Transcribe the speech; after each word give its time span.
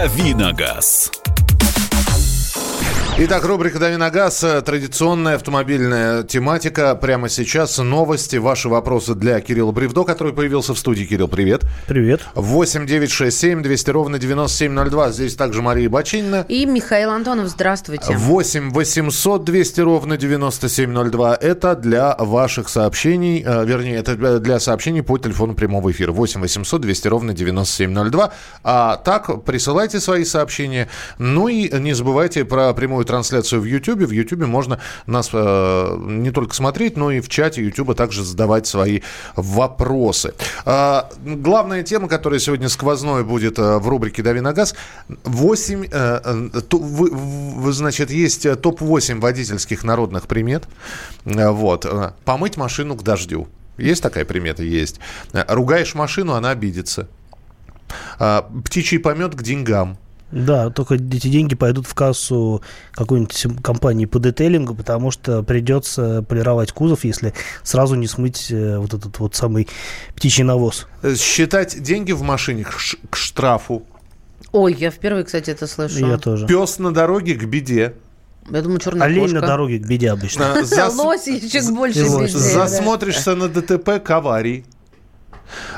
Давиногаз. 0.00 1.10
Итак, 3.18 3.44
рубрика 3.44 3.78
«Дави 3.78 3.96
на 3.96 4.08
газ», 4.08 4.42
традиционная 4.64 5.34
автомобильная 5.34 6.22
тематика. 6.22 6.94
Прямо 6.94 7.28
сейчас 7.28 7.76
новости, 7.76 8.36
ваши 8.36 8.70
вопросы 8.70 9.14
для 9.14 9.40
Кирилла 9.40 9.72
Бревдо, 9.72 10.04
который 10.04 10.32
появился 10.32 10.72
в 10.72 10.78
студии. 10.78 11.04
Кирилл, 11.04 11.28
привет. 11.28 11.62
Привет. 11.86 12.22
8 12.34 12.86
9 12.86 13.10
6 13.10 13.36
7 13.38 13.62
200 13.62 13.90
ровно 13.90 14.18
9702. 14.18 15.10
Здесь 15.10 15.34
также 15.34 15.60
Мария 15.60 15.90
Бочинина. 15.90 16.46
И 16.48 16.64
Михаил 16.64 17.10
Антонов, 17.10 17.48
здравствуйте. 17.48 18.16
8 18.16 18.70
800 18.70 19.44
200 19.44 19.80
ровно 19.82 20.16
9702. 20.16 21.34
Это 21.34 21.76
для 21.76 22.16
ваших 22.16 22.70
сообщений, 22.70 23.42
э, 23.44 23.66
вернее, 23.66 23.96
это 23.96 24.40
для 24.40 24.60
сообщений 24.60 25.02
по 25.02 25.18
телефону 25.18 25.54
прямого 25.54 25.90
эфира. 25.90 26.12
8 26.12 26.40
800 26.40 26.80
200 26.80 27.08
ровно 27.08 27.34
9702. 27.34 28.32
А 28.64 28.96
так, 28.96 29.44
присылайте 29.44 30.00
свои 30.00 30.24
сообщения. 30.24 30.88
Ну 31.18 31.48
и 31.48 31.70
не 31.78 31.92
забывайте 31.92 32.46
про 32.46 32.72
прямую 32.72 33.04
трансляцию 33.10 33.60
в 33.60 33.64
YouTube. 33.64 34.02
В 34.02 34.12
YouTube 34.12 34.46
можно 34.46 34.78
нас 35.06 35.30
э, 35.32 35.96
не 35.98 36.30
только 36.30 36.54
смотреть, 36.54 36.96
но 36.96 37.10
и 37.10 37.20
в 37.20 37.28
чате 37.28 37.60
YouTube 37.62 37.96
также 37.96 38.22
задавать 38.22 38.68
свои 38.68 39.00
вопросы. 39.34 40.32
Э, 40.64 41.02
главная 41.24 41.82
тема, 41.82 42.08
которая 42.08 42.38
сегодня 42.38 42.68
сквозной 42.68 43.24
будет 43.24 43.58
э, 43.58 43.78
в 43.78 43.88
рубрике 43.88 44.22
«Дави 44.22 44.40
на 44.40 44.52
газ». 44.52 44.76
8, 45.24 45.84
э, 45.84 45.88
э, 45.90 46.60
то, 46.60 46.78
вы, 46.78 47.10
вы, 47.10 47.72
значит, 47.72 48.12
есть 48.12 48.46
топ-8 48.60 49.18
водительских 49.18 49.82
народных 49.82 50.28
примет. 50.28 50.68
Э, 51.24 51.50
вот. 51.50 51.86
Э, 51.86 52.12
Помыть 52.24 52.56
машину 52.56 52.94
к 52.94 53.02
дождю. 53.02 53.48
Есть 53.76 54.02
такая 54.04 54.24
примета? 54.24 54.62
Есть. 54.62 55.00
Ругаешь 55.32 55.94
машину, 55.94 56.34
она 56.34 56.50
обидится. 56.50 57.08
Птичий 58.64 59.00
помет 59.00 59.34
к 59.34 59.42
деньгам. 59.42 59.96
Да, 60.32 60.70
только 60.70 60.94
эти 60.94 61.26
деньги 61.28 61.54
пойдут 61.56 61.86
в 61.86 61.94
кассу 61.94 62.62
какой-нибудь 62.92 63.46
компании 63.62 64.04
по 64.06 64.18
детейлингу, 64.20 64.74
потому 64.74 65.10
что 65.10 65.42
придется 65.42 66.22
полировать 66.22 66.70
кузов, 66.72 67.04
если 67.04 67.34
сразу 67.64 67.96
не 67.96 68.06
смыть 68.06 68.48
э, 68.50 68.78
вот 68.78 68.94
этот 68.94 69.18
вот 69.18 69.34
самый 69.34 69.66
птичий 70.14 70.44
навоз. 70.44 70.86
Э, 71.02 71.14
Считать 71.16 71.82
деньги 71.82 72.12
в 72.12 72.22
машине 72.22 72.64
к, 72.64 72.72
ш- 72.78 72.98
к 73.10 73.16
штрафу. 73.16 73.82
Ой, 74.52 74.74
я 74.74 74.90
впервые, 74.90 75.24
кстати, 75.24 75.50
это 75.50 75.66
слышу. 75.66 76.06
Я 76.06 76.16
тоже. 76.18 76.46
Пес 76.46 76.78
на 76.78 76.92
дороге 76.94 77.34
к 77.34 77.44
беде. 77.44 77.94
Я 78.50 78.62
думаю, 78.62 78.80
черная 78.80 79.06
Олень 79.06 79.22
кошка. 79.22 79.40
на 79.40 79.46
дороге 79.46 79.78
к 79.78 79.86
беде 79.86 80.10
обычно. 80.10 80.44
Зас- 80.64 80.94
Лось 80.96 81.26
еще 81.26 81.60
беде, 81.60 82.04
да. 82.08 82.26
Засмотришься 82.28 83.34
на 83.34 83.48
ДТП 83.48 84.02
к 84.02 84.10
аварии. 84.10 84.64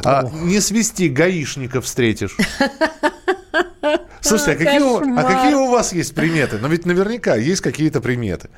А, 0.05 0.29
не 0.33 0.61
свести 0.61 1.09
гаишника 1.09 1.81
встретишь. 1.81 2.37
Слушайте, 4.21 4.53
а 4.53 4.57
какие, 4.57 4.81
у, 4.81 5.19
а 5.19 5.23
какие 5.25 5.55
у 5.55 5.71
вас 5.71 5.93
есть 5.93 6.15
приметы? 6.15 6.59
Ну 6.61 6.69
ведь 6.69 6.87
наверняка 6.87 7.35
есть 7.35 7.61
какие-то 7.61 8.01
приметы. 8.01 8.49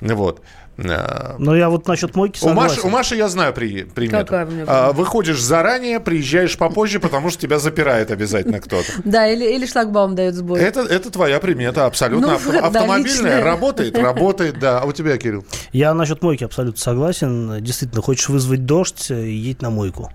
Вот. 0.00 0.42
А, 0.78 1.36
Но 1.38 1.54
я 1.54 1.68
вот 1.68 1.86
насчет 1.86 2.16
мойки 2.16 2.42
У 2.42 2.48
Маши, 2.48 2.76
согласен. 2.76 2.88
у 2.88 2.90
Маши 2.90 3.16
я 3.16 3.28
знаю 3.28 3.52
при, 3.52 3.84
примету. 3.84 4.24
Какая 4.24 4.46
у 4.46 4.50
меня 4.50 4.64
А, 4.66 4.92
выходишь 4.92 5.40
заранее, 5.40 6.00
приезжаешь 6.00 6.56
попозже, 6.56 6.98
потому 6.98 7.28
что 7.30 7.42
тебя 7.42 7.58
запирает 7.58 8.10
обязательно 8.10 8.58
кто-то. 8.58 8.90
Да, 9.04 9.28
или, 9.28 9.44
или 9.44 9.66
шлагбаум 9.66 10.14
дает 10.14 10.34
сбой. 10.34 10.60
Это, 10.60 10.80
это 10.80 11.10
твоя 11.10 11.38
примета, 11.40 11.84
абсолютно 11.86 12.28
Ну, 12.28 12.34
авто- 12.34 12.52
да, 12.52 12.66
автомобильная. 12.66 13.12
личная. 13.12 13.44
Работает, 13.44 13.98
работает, 13.98 14.58
да. 14.58 14.80
А 14.80 14.86
у 14.86 14.92
тебя, 14.92 15.16
Кирилл? 15.18 15.44
Я 15.72 15.92
насчет 15.92 16.22
мойки 16.22 16.42
абсолютно 16.44 16.80
согласен. 16.80 17.62
Действительно, 17.62 18.00
хочешь 18.00 18.30
вызвать 18.30 18.64
дождь, 18.64 19.10
э, 19.10 19.28
едь 19.28 19.60
на 19.60 19.68
мойку. 19.70 20.10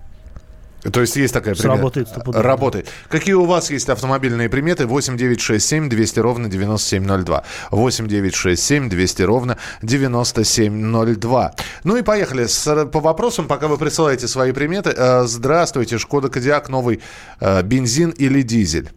То 0.92 1.00
есть 1.00 1.16
есть 1.16 1.34
такая 1.34 1.54
примета? 1.54 1.78
Стопудово. 2.08 2.42
Работает. 2.42 2.88
Какие 3.08 3.34
у 3.34 3.44
вас 3.44 3.70
есть 3.70 3.88
автомобильные 3.88 4.48
приметы? 4.48 4.86
8 4.86 5.16
9 5.16 5.40
6 5.40 5.66
7 5.66 5.88
200 5.88 6.20
ровно 6.20 6.48
9702. 6.48 7.44
8 7.70 8.08
9 8.08 8.34
6 8.34 8.62
7 8.62 8.88
200 8.88 9.22
ровно 9.22 9.58
9702. 9.82 11.52
Ну 11.84 11.96
и 11.96 12.02
поехали 12.02 12.46
с, 12.46 12.86
по 12.86 13.00
вопросам, 13.00 13.46
пока 13.46 13.68
вы 13.68 13.76
присылаете 13.78 14.28
свои 14.28 14.52
приметы. 14.52 14.94
Э, 14.96 15.24
Здравствуйте, 15.26 15.98
Шкода 15.98 16.28
Кодиак, 16.28 16.68
новый 16.68 17.00
э, 17.40 17.62
бензин 17.62 18.10
или 18.10 18.42
дизель? 18.42 18.90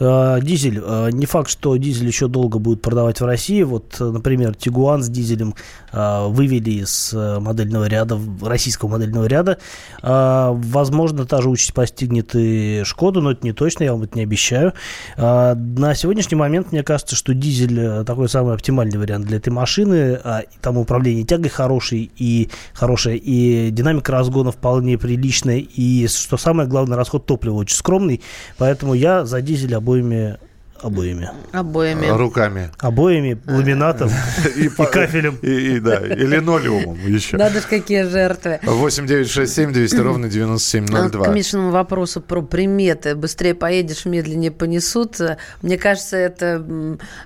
Э, 0.00 0.40
Дизель. 0.42 0.80
Э, 0.84 1.10
Не 1.12 1.26
факт, 1.26 1.50
что 1.50 1.76
дизель 1.76 2.06
еще 2.06 2.28
долго 2.28 2.58
будет 2.58 2.82
продавать 2.82 3.20
в 3.20 3.24
России. 3.24 3.62
Вот, 3.62 3.96
э, 4.00 4.04
например, 4.04 4.54
Тигуан 4.54 5.02
с 5.02 5.08
дизелем 5.08 5.54
вывели 5.92 6.70
из 6.82 7.12
модельного 7.12 7.84
ряда, 7.84 8.18
российского 8.42 8.88
модельного 8.88 9.26
ряда. 9.26 9.58
Возможно, 10.02 11.24
та 11.24 11.40
же 11.40 11.48
участь 11.48 11.72
постигнет 11.72 12.34
и 12.34 12.82
Шкоду, 12.84 13.20
но 13.20 13.30
это 13.30 13.46
не 13.46 13.52
точно, 13.52 13.84
я 13.84 13.92
вам 13.92 14.02
это 14.02 14.16
не 14.18 14.24
обещаю. 14.24 14.72
На 15.16 15.94
сегодняшний 15.94 16.34
момент 16.36 16.72
мне 16.72 16.82
кажется, 16.82 17.14
что 17.14 17.32
дизель 17.32 18.04
такой 18.04 18.28
самый 18.28 18.54
оптимальный 18.54 18.98
вариант 18.98 19.26
для 19.26 19.36
этой 19.36 19.50
машины. 19.50 20.18
А, 20.24 20.42
Там 20.60 20.78
управление 20.78 21.22
тягой 21.24 21.50
хороший 21.50 22.10
и 22.16 22.50
хорошее, 22.72 23.16
и 23.16 23.70
динамика 23.70 24.10
разгона 24.10 24.50
вполне 24.50 24.98
приличная, 24.98 25.58
и, 25.58 26.08
что 26.08 26.36
самое 26.36 26.68
главное, 26.68 26.96
расход 26.96 27.24
топлива 27.24 27.54
очень 27.54 27.76
скромный. 27.76 28.20
Поэтому 28.58 28.94
я 28.94 29.24
за 29.24 29.40
дизель 29.42 29.76
обоими 29.84 30.38
обоими. 30.82 31.30
Обоими. 31.52 32.06
Руками. 32.08 32.70
Обоими, 32.78 33.38
ламинатом 33.46 34.10
и 34.56 34.68
кафелем. 34.68 35.38
И, 35.40 35.76
и, 35.76 35.80
да, 35.80 35.96
и 35.96 36.26
линолеумом 36.26 36.98
еще. 37.06 37.38
Надо 37.38 37.60
ж 37.60 37.64
какие 37.64 38.02
жертвы. 38.02 38.60
8 38.62 39.06
9 39.06 39.30
6 39.30 39.54
7 39.54 39.72
200 39.72 39.96
ровно 39.96 40.26
А, 40.26 40.30
9702. 40.30 41.24
К 41.24 41.34
Мишиному 41.34 41.70
вопросу 41.70 42.20
про 42.20 42.42
приметы. 42.42 43.14
Быстрее 43.14 43.54
поедешь, 43.54 44.04
медленнее 44.04 44.50
понесут. 44.50 45.18
Мне 45.62 45.78
кажется, 45.78 46.18
это 46.18 46.62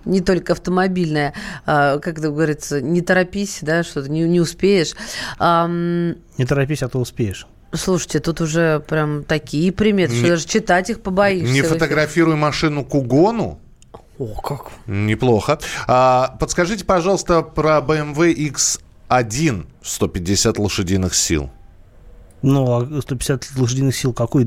не 0.05 0.21
только 0.21 0.53
автомобильное. 0.53 1.35
а, 1.67 1.99
Как 1.99 2.19
это 2.19 2.29
говорится, 2.29 2.81
не 2.81 3.01
торопись, 3.01 3.59
да, 3.63 3.83
что-то 3.83 4.09
не, 4.09 4.23
не 4.23 4.41
успеешь. 4.41 4.95
Не 5.41 6.47
торопись, 6.47 6.83
а 6.85 6.89
то 6.89 7.01
успеешь. 7.01 7.47
Слушайте, 7.73 8.21
тут 8.21 8.41
уже 8.41 8.81
прям 8.81 9.25
такие 9.25 9.73
приметы, 9.73 10.15
что 10.15 10.23
Не- 10.25 10.31
даже 10.31 10.47
читать 10.47 10.91
их 10.91 11.03
побоишься. 11.03 11.53
Не 11.53 11.63
фотографируй 11.63 12.37
машину 12.37 12.85
к 12.85 12.95
угону. 12.95 13.59
О, 14.19 14.27
как. 14.41 14.71
Неплохо. 14.87 15.59
А, 15.87 16.37
подскажите, 16.41 16.85
пожалуйста, 16.85 17.43
про 17.43 17.79
BMW 17.79 18.35
X1 19.09 19.67
150 19.83 20.59
лошадиных 20.59 21.15
сил. 21.15 21.51
Ну, 22.41 22.81
а 22.81 23.03
150 23.03 23.49
лошадиных 23.57 23.97
сил, 23.97 24.13
какой, 24.13 24.47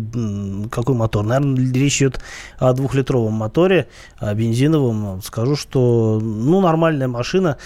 какой 0.71 0.95
мотор? 0.95 1.25
Наверное, 1.25 1.73
речь 1.73 1.97
идет 2.01 2.21
о 2.57 2.73
двухлитровом 2.73 3.33
моторе, 3.33 3.87
о 4.17 4.33
бензиновом. 4.33 5.21
Скажу, 5.21 5.55
что, 5.55 6.19
ну, 6.21 6.61
нормальная 6.61 7.07
машина. 7.07 7.57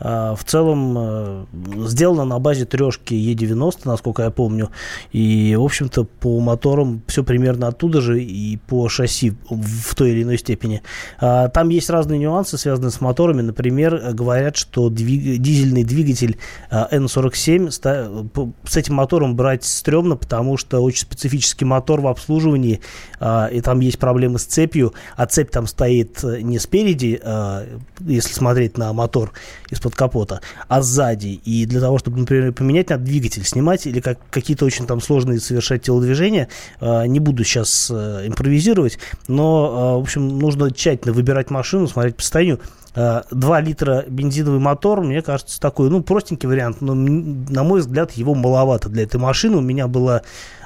А, 0.00 0.34
В 0.34 0.44
целом 0.44 0.94
э, 0.98 1.44
сделана 1.86 2.24
на 2.24 2.38
базе 2.38 2.64
трешки 2.64 3.14
Е90, 3.14 3.80
насколько 3.84 4.22
я 4.22 4.30
помню. 4.30 4.70
И, 5.12 5.54
в 5.56 5.62
общем-то, 5.62 6.04
по 6.04 6.40
моторам 6.40 7.02
все 7.06 7.22
примерно 7.22 7.68
оттуда 7.68 8.00
же 8.00 8.22
и 8.22 8.56
по 8.56 8.88
шасси 8.88 9.34
в 9.50 9.94
той 9.94 10.10
или 10.12 10.22
иной 10.22 10.38
степени. 10.38 10.82
А, 11.18 11.48
Там 11.48 11.68
есть 11.68 11.90
разные 11.90 12.18
нюансы, 12.18 12.56
связанные 12.58 12.90
с 12.90 13.00
моторами. 13.00 13.42
Например, 13.42 14.12
говорят, 14.12 14.56
что 14.56 14.88
двиг- 14.88 15.36
дизельный 15.36 15.84
двигатель 15.84 16.38
а, 16.70 16.88
N47 16.90 17.70
ста- 17.70 18.08
п- 18.32 18.52
с 18.64 18.76
этим 18.76 18.94
мотором 18.94 19.36
брать 19.36 19.64
стрёмно, 19.64 20.16
потому 20.16 20.56
что 20.56 20.80
очень 20.80 21.02
специфический 21.02 21.64
мотор 21.64 22.00
в 22.00 22.06
обслуживании, 22.06 22.80
а, 23.18 23.46
и 23.48 23.60
там 23.60 23.80
есть 23.80 23.98
проблемы 23.98 24.38
с 24.38 24.44
цепью, 24.44 24.94
а 25.16 25.26
цепь 25.26 25.50
там 25.50 25.66
стоит 25.66 26.24
э, 26.24 26.40
не 26.40 26.58
спереди, 26.58 27.20
а, 27.22 27.66
если 28.00 28.32
смотреть 28.32 28.78
на 28.78 28.92
мотор 28.92 29.32
из-под 29.70 29.89
капота, 29.94 30.40
а 30.68 30.82
сзади. 30.82 31.40
И 31.44 31.66
для 31.66 31.80
того, 31.80 31.98
чтобы, 31.98 32.18
например, 32.18 32.52
поменять, 32.52 32.90
надо 32.90 33.04
двигатель 33.04 33.44
снимать 33.44 33.86
или 33.86 34.00
как, 34.00 34.18
какие-то 34.30 34.64
очень 34.64 34.86
там 34.86 35.00
сложные 35.00 35.40
совершать 35.40 35.82
телодвижения. 35.82 36.48
А, 36.80 37.04
Не 37.04 37.20
буду 37.20 37.44
сейчас 37.44 37.90
э, 37.92 38.26
импровизировать, 38.26 38.98
но, 39.28 39.72
а, 39.72 39.98
в 39.98 40.02
общем, 40.02 40.28
нужно 40.38 40.70
тщательно 40.70 41.12
выбирать 41.12 41.50
машину, 41.50 41.86
смотреть 41.88 42.16
по 42.16 42.22
состоянию. 42.22 42.60
2 42.94 43.60
литра 43.60 44.04
бензиновый 44.08 44.60
мотор, 44.60 45.00
мне 45.00 45.22
кажется, 45.22 45.60
такой, 45.60 45.90
ну, 45.90 46.02
простенький 46.02 46.48
вариант, 46.48 46.80
но, 46.80 46.94
на 46.94 47.62
мой 47.62 47.80
взгляд, 47.80 48.12
его 48.12 48.34
маловато 48.34 48.88
для 48.88 49.04
этой 49.04 49.20
машины. 49.20 49.58
У 49.58 49.60
меня 49.60 49.86
была 49.86 50.22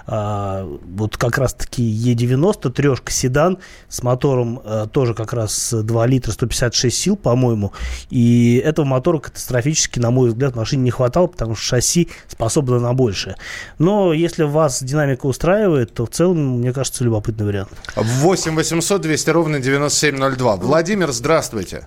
а, 0.07 0.67
вот 0.85 1.17
как 1.17 1.39
раз-таки 1.39 1.83
Е90, 1.83 2.71
трешка 2.73 3.11
седан 3.11 3.59
с 3.89 4.03
мотором 4.03 4.61
а, 4.65 4.87
тоже 4.87 5.15
как 5.15 5.33
раз 5.33 5.73
2 5.73 6.07
литра 6.07 6.33
156 6.33 6.97
сил, 6.97 7.17
по-моему. 7.17 7.73
И 8.11 8.61
этого 8.65 8.85
мотора 8.85 9.19
катастрофически, 9.19 9.99
на 9.99 10.11
мой 10.11 10.29
взгляд, 10.29 10.57
машине 10.57 10.83
не 10.83 10.91
хватало, 10.91 11.27
потому 11.27 11.55
что 11.55 11.65
шасси 11.65 12.09
способно 12.29 12.81
на 12.81 12.93
большее. 12.93 13.37
Но 13.79 14.13
если 14.13 14.43
вас 14.45 14.83
динамика 14.83 15.27
устраивает, 15.27 15.95
то 15.95 16.07
в 16.07 16.11
целом, 16.11 16.59
мне 16.59 16.73
кажется, 16.73 17.05
любопытный 17.05 17.47
вариант. 17.47 17.71
8 17.97 18.55
800 18.55 19.01
200 19.01 19.31
ровно 19.31 19.61
9702. 19.61 20.57
Владимир, 20.57 21.13
здравствуйте. 21.13 21.87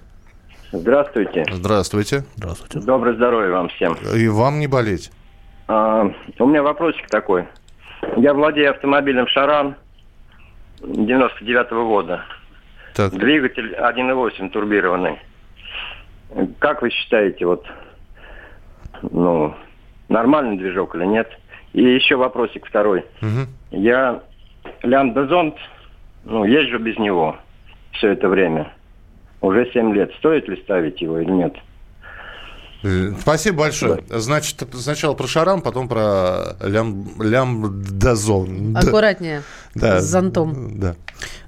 Здравствуйте. 0.72 1.46
Здравствуйте. 1.50 2.24
Здравствуйте. 2.36 2.80
Доброе 2.86 3.16
здоровья 3.16 3.52
вам 3.52 3.69
всем. 3.69 3.96
И 4.16 4.28
вам 4.28 4.60
не 4.60 4.68
болеть. 4.68 5.12
А, 5.68 6.10
у 6.40 6.46
меня 6.46 6.64
вопросик 6.64 7.08
такой. 7.08 7.46
Я 8.18 8.34
владею 8.34 8.72
автомобилем 8.72 9.28
«Шаран» 9.28 9.75
99 10.81 11.72
года. 11.72 12.24
Так. 12.96 13.14
Двигатель 13.14 13.74
1.8 13.75 14.50
турбированный. 14.50 15.19
Как 16.60 16.81
вы 16.81 16.90
считаете, 16.90 17.46
вот, 17.46 17.66
ну, 19.12 19.56
нормальный 20.10 20.58
движок 20.58 20.96
или 20.96 21.06
нет? 21.06 21.30
И 21.74 21.84
еще 21.84 22.16
вопросик 22.16 22.66
второй. 22.66 23.06
Угу. 23.22 23.48
Я 23.72 24.22
Лямбда 24.84 25.28
Зонд, 25.28 25.56
ну, 26.25 26.44
езжу 26.44 26.80
без 26.80 26.98
него 26.98 27.38
все 27.94 28.10
это 28.10 28.28
время. 28.28 28.74
Уже 29.42 29.69
7 29.72 29.94
лет. 29.94 30.12
Стоит 30.18 30.48
ли 30.48 30.57
ставить 30.57 31.01
его 31.01 31.19
или 31.19 31.31
нет? 31.31 31.56
Э, 32.83 33.13
спасибо 33.19 33.59
большое. 33.59 34.03
Да. 34.07 34.19
Значит, 34.19 34.63
сначала 34.74 35.13
про 35.13 35.27
шарам, 35.27 35.62
потом 35.62 35.88
про 35.88 36.56
лям, 36.62 37.21
лямбдазон. 37.21 38.75
Аккуратнее. 38.77 39.44
Да. 39.75 40.01
С 40.01 40.06
зонтом. 40.06 40.79
Да. 40.79 40.95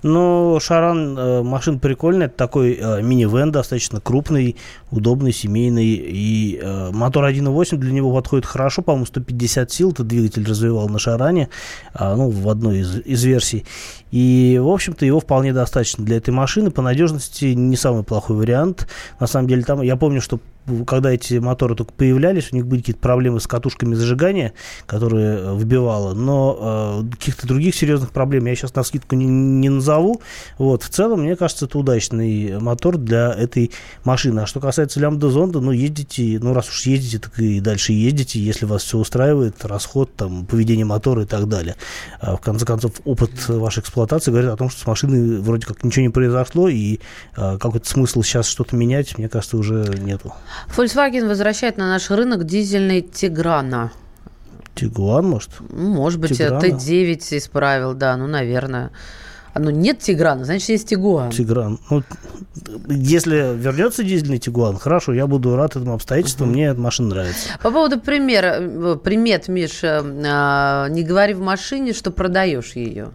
Ну, 0.02 0.58
Шаран 0.62 1.18
э, 1.18 1.44
машина 1.44 1.80
прикольная. 1.80 2.28
Это 2.28 2.38
такой 2.38 2.74
э, 2.80 3.02
минивэн, 3.02 3.52
достаточно 3.52 4.00
крупный, 4.00 4.56
удобный, 4.92 5.34
семейный. 5.34 5.86
И 5.86 6.60
э, 6.62 6.92
мотор 6.92 7.26
1.8 7.26 7.78
для 7.78 7.92
него 7.92 8.14
подходит 8.14 8.46
хорошо. 8.46 8.82
По-моему, 8.82 9.06
150 9.06 9.72
сил 9.72 9.92
этот 9.92 10.08
двигатель 10.08 10.46
развивал 10.46 10.88
на 10.90 11.00
Шаране. 11.00 11.50
Э, 11.94 12.16
ну, 12.16 12.30
в 12.30 12.50
одной 12.50 12.80
из, 12.80 13.00
из 13.00 13.24
версий. 13.24 13.66
И, 14.12 14.60
в 14.62 14.70
общем-то, 14.70 15.06
его 15.06 15.20
вполне 15.20 15.54
достаточно 15.54 16.04
для 16.06 16.18
этой 16.18 16.32
машины. 16.32 16.72
По 16.72 16.82
надежности 16.82 17.46
не 17.46 17.76
самый 17.76 18.04
плохой 18.04 18.38
вариант. 18.38 18.88
На 19.20 19.28
самом 19.28 19.48
деле, 19.48 19.64
там, 19.64 19.82
я 19.82 19.96
помню, 19.98 20.22
что 20.22 20.40
когда 20.86 21.12
эти 21.12 21.36
моторы 21.36 21.76
только 21.76 21.94
появлялись, 21.94 22.50
у 22.52 22.56
них 22.56 22.66
были 22.66 22.80
какие-то 22.80 23.02
проблемы 23.02 23.40
с 23.40 23.48
катушками 23.48 23.96
зажигания, 23.96 24.54
которые 24.86 25.38
э, 25.38 25.54
выбивало, 25.54 26.14
но 26.14 27.04
э, 27.04 27.12
каких-то 27.12 27.48
других 27.48 27.76
серьезных 27.76 28.12
проблем 28.12 28.46
я 28.46 28.56
сейчас 28.56 28.74
на 28.76 28.84
скидку 28.84 29.16
не, 29.16 29.26
не 29.26 29.70
назову. 29.70 30.22
Вот, 30.58 30.84
в 30.84 30.90
целом, 30.90 31.22
мне 31.22 31.36
кажется, 31.36 31.66
это 31.66 31.78
удачный 31.78 32.60
мотор 32.60 32.98
для 32.98 33.34
этой 33.34 33.72
машины. 34.04 34.42
А 34.42 34.46
что 34.46 34.60
касается 34.60 35.00
лямбда 35.00 35.30
зонда, 35.30 35.60
ну, 35.60 35.72
ездите, 35.72 36.40
ну, 36.42 36.54
раз 36.54 36.70
уж 36.70 36.86
ездите, 36.86 37.20
так 37.20 37.38
и 37.40 37.60
дальше 37.60 37.94
ездите, 37.94 38.40
если 38.40 38.66
вас 38.66 38.84
все 38.84 38.98
устраивает, 38.98 39.66
расход, 39.66 40.16
там, 40.16 40.46
поведение 40.46 40.86
мотора 40.86 41.24
и 41.24 41.26
так 41.26 41.48
далее. 41.48 41.76
А, 42.20 42.36
в 42.36 42.42
конце 42.42 42.66
концов, 42.66 42.94
опыт 43.06 43.32
вашей 43.48 43.80
эксплуатации 43.80 44.32
говорит 44.32 44.50
о 44.50 44.58
том, 44.58 44.70
что 44.70 44.82
с 44.82 44.88
машиной 44.88 45.40
вроде 45.40 45.66
как 45.66 45.84
ничего 45.84 46.04
не 46.04 46.10
произошло, 46.10 46.68
и 46.70 47.00
а, 47.36 47.58
какой-то 47.58 47.88
смысл 47.88 48.22
сейчас 48.22 48.48
что-то 48.48 48.76
менять, 48.76 49.18
мне 49.18 49.30
кажется, 49.30 49.58
уже 49.58 49.96
нету. 50.00 50.34
Volkswagen 50.68 51.28
возвращает 51.28 51.78
на 51.78 51.88
наш 51.88 52.10
рынок 52.10 52.46
дизельный 52.46 53.02
Тиграна. 53.02 53.92
Тигуан, 54.76 55.26
может? 55.26 55.52
Может 55.70 56.20
быть, 56.20 56.38
Тиграна. 56.38 56.62
Т9 56.64 57.38
исправил, 57.38 57.94
да, 57.94 58.16
ну, 58.16 58.28
наверное. 58.28 58.92
Ну, 59.56 59.72
нет 59.72 60.00
Тиграна, 60.00 60.46
значит, 60.46 60.70
есть 60.70 60.88
Тигуан. 60.90 61.32
Тигран. 61.32 61.80
Ну, 61.90 62.04
если 62.88 63.56
вернется 63.58 64.04
дизельный 64.04 64.38
Тигуан, 64.38 64.78
хорошо, 64.78 65.14
я 65.14 65.28
буду 65.28 65.56
рад 65.56 65.76
этому 65.76 65.94
обстоятельству, 65.94 66.46
угу. 66.46 66.54
мне 66.54 66.68
эта 66.68 66.80
машина 66.80 67.10
нравится. 67.10 67.50
По 67.62 67.72
поводу 67.72 68.00
примера, 68.00 68.58
э, 68.60 68.98
примет, 69.04 69.48
Миша, 69.48 70.04
а, 70.04 70.88
не 70.90 71.04
говори 71.04 71.34
в 71.34 71.42
машине, 71.42 71.94
что 71.94 72.12
продаешь 72.12 72.74
ее. 72.74 73.10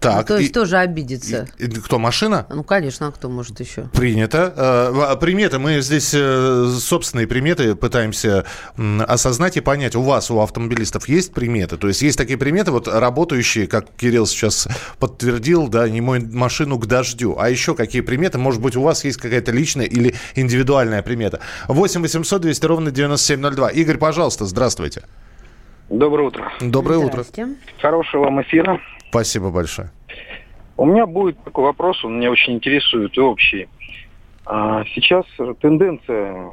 Так, 0.00 0.16
ну, 0.16 0.36
то 0.36 0.38
есть 0.38 0.50
и, 0.50 0.54
тоже 0.54 0.78
обидится. 0.78 1.46
И, 1.58 1.66
и, 1.66 1.68
кто, 1.68 1.98
машина? 1.98 2.46
Ну, 2.48 2.64
конечно, 2.64 3.08
а 3.08 3.12
кто 3.12 3.28
может 3.28 3.60
еще? 3.60 3.82
Принято. 3.92 4.52
А, 4.56 5.16
приметы, 5.16 5.58
мы 5.58 5.82
здесь 5.82 6.14
э, 6.14 6.68
собственные 6.80 7.26
приметы 7.26 7.74
пытаемся 7.74 8.46
осознать 9.06 9.58
и 9.58 9.60
понять. 9.60 9.94
У 9.96 10.00
вас, 10.00 10.30
у 10.30 10.40
автомобилистов 10.40 11.06
есть 11.06 11.34
приметы? 11.34 11.76
То 11.76 11.86
есть 11.88 12.00
есть 12.00 12.16
такие 12.16 12.38
приметы, 12.38 12.70
вот 12.70 12.88
работающие, 12.88 13.66
как 13.66 13.90
Кирилл 13.98 14.26
сейчас 14.26 14.68
подтвердил, 14.98 15.68
да, 15.68 15.86
не 15.86 16.00
мой 16.00 16.20
машину 16.20 16.78
к 16.78 16.86
дождю. 16.86 17.36
А 17.38 17.50
еще 17.50 17.74
какие 17.74 18.00
приметы? 18.00 18.38
Может 18.38 18.62
быть, 18.62 18.76
у 18.76 18.82
вас 18.82 19.04
есть 19.04 19.18
какая-то 19.18 19.52
личная 19.52 19.84
или 19.84 20.14
индивидуальная 20.34 21.02
примета? 21.02 21.40
8 21.68 22.00
800 22.00 22.40
200 22.40 22.66
ровно 22.66 22.90
9702. 22.90 23.68
Игорь, 23.68 23.98
пожалуйста, 23.98 24.46
здравствуйте. 24.46 25.02
Доброе 25.90 26.28
утро. 26.28 26.52
Доброе 26.60 27.00
утро. 27.00 27.26
Хорошего 27.82 28.24
вам 28.24 28.40
эфира. 28.40 28.80
Спасибо 29.10 29.50
большое. 29.50 29.90
У 30.76 30.86
меня 30.86 31.04
будет 31.04 31.42
такой 31.44 31.64
вопрос, 31.64 32.04
он 32.04 32.18
меня 32.18 32.30
очень 32.30 32.54
интересует 32.54 33.16
и 33.16 33.20
общий. 33.20 33.68
А, 34.46 34.84
сейчас 34.94 35.26
тенденция 35.60 36.52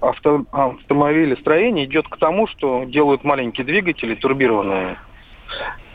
авто, 0.00 0.44
автомобилестроения 0.52 1.84
идет 1.84 2.08
к 2.08 2.16
тому, 2.16 2.46
что 2.46 2.84
делают 2.84 3.24
маленькие 3.24 3.66
двигатели 3.66 4.14
турбированные. 4.14 4.98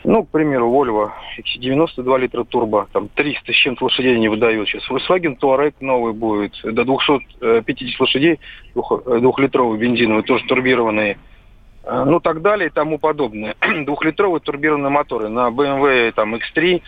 Ну, 0.04 0.24
к 0.24 0.28
примеру, 0.28 0.70
Volvo 0.70 1.12
XC90 1.38 2.02
2 2.02 2.18
литра 2.18 2.44
турбо, 2.44 2.86
там 2.92 3.08
300 3.08 3.52
с 3.52 3.56
чем-то 3.56 3.84
лошадей 3.84 4.18
не 4.18 4.28
выдают 4.28 4.68
сейчас. 4.68 4.88
Volkswagen 4.90 5.38
Touareg 5.38 5.74
новый 5.80 6.12
будет, 6.12 6.60
до 6.62 6.84
250 6.84 8.00
лошадей, 8.00 8.38
двухлитровый 8.74 9.78
бензиновый, 9.78 10.24
тоже 10.24 10.44
турбированные. 10.44 11.16
Э, 11.86 12.04
ну, 12.06 12.20
так 12.20 12.42
далее 12.42 12.68
и 12.68 12.72
тому 12.72 12.98
подобное. 12.98 13.56
Двухлитровые 13.84 14.40
турбированные 14.40 14.90
моторы 14.90 15.28
на 15.28 15.48
BMW 15.48 16.12
там, 16.12 16.34
X3. 16.34 16.82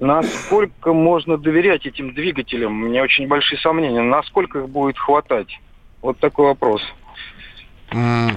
Насколько 0.00 0.94
можно 0.94 1.36
доверять 1.36 1.84
этим 1.84 2.14
двигателям? 2.14 2.82
У 2.82 2.86
меня 2.86 3.02
очень 3.02 3.28
большие 3.28 3.58
сомнения. 3.58 4.00
Насколько 4.00 4.60
их 4.60 4.68
будет 4.68 4.98
хватать? 4.98 5.60
Вот 6.00 6.18
такой 6.18 6.46
вопрос. 6.46 6.80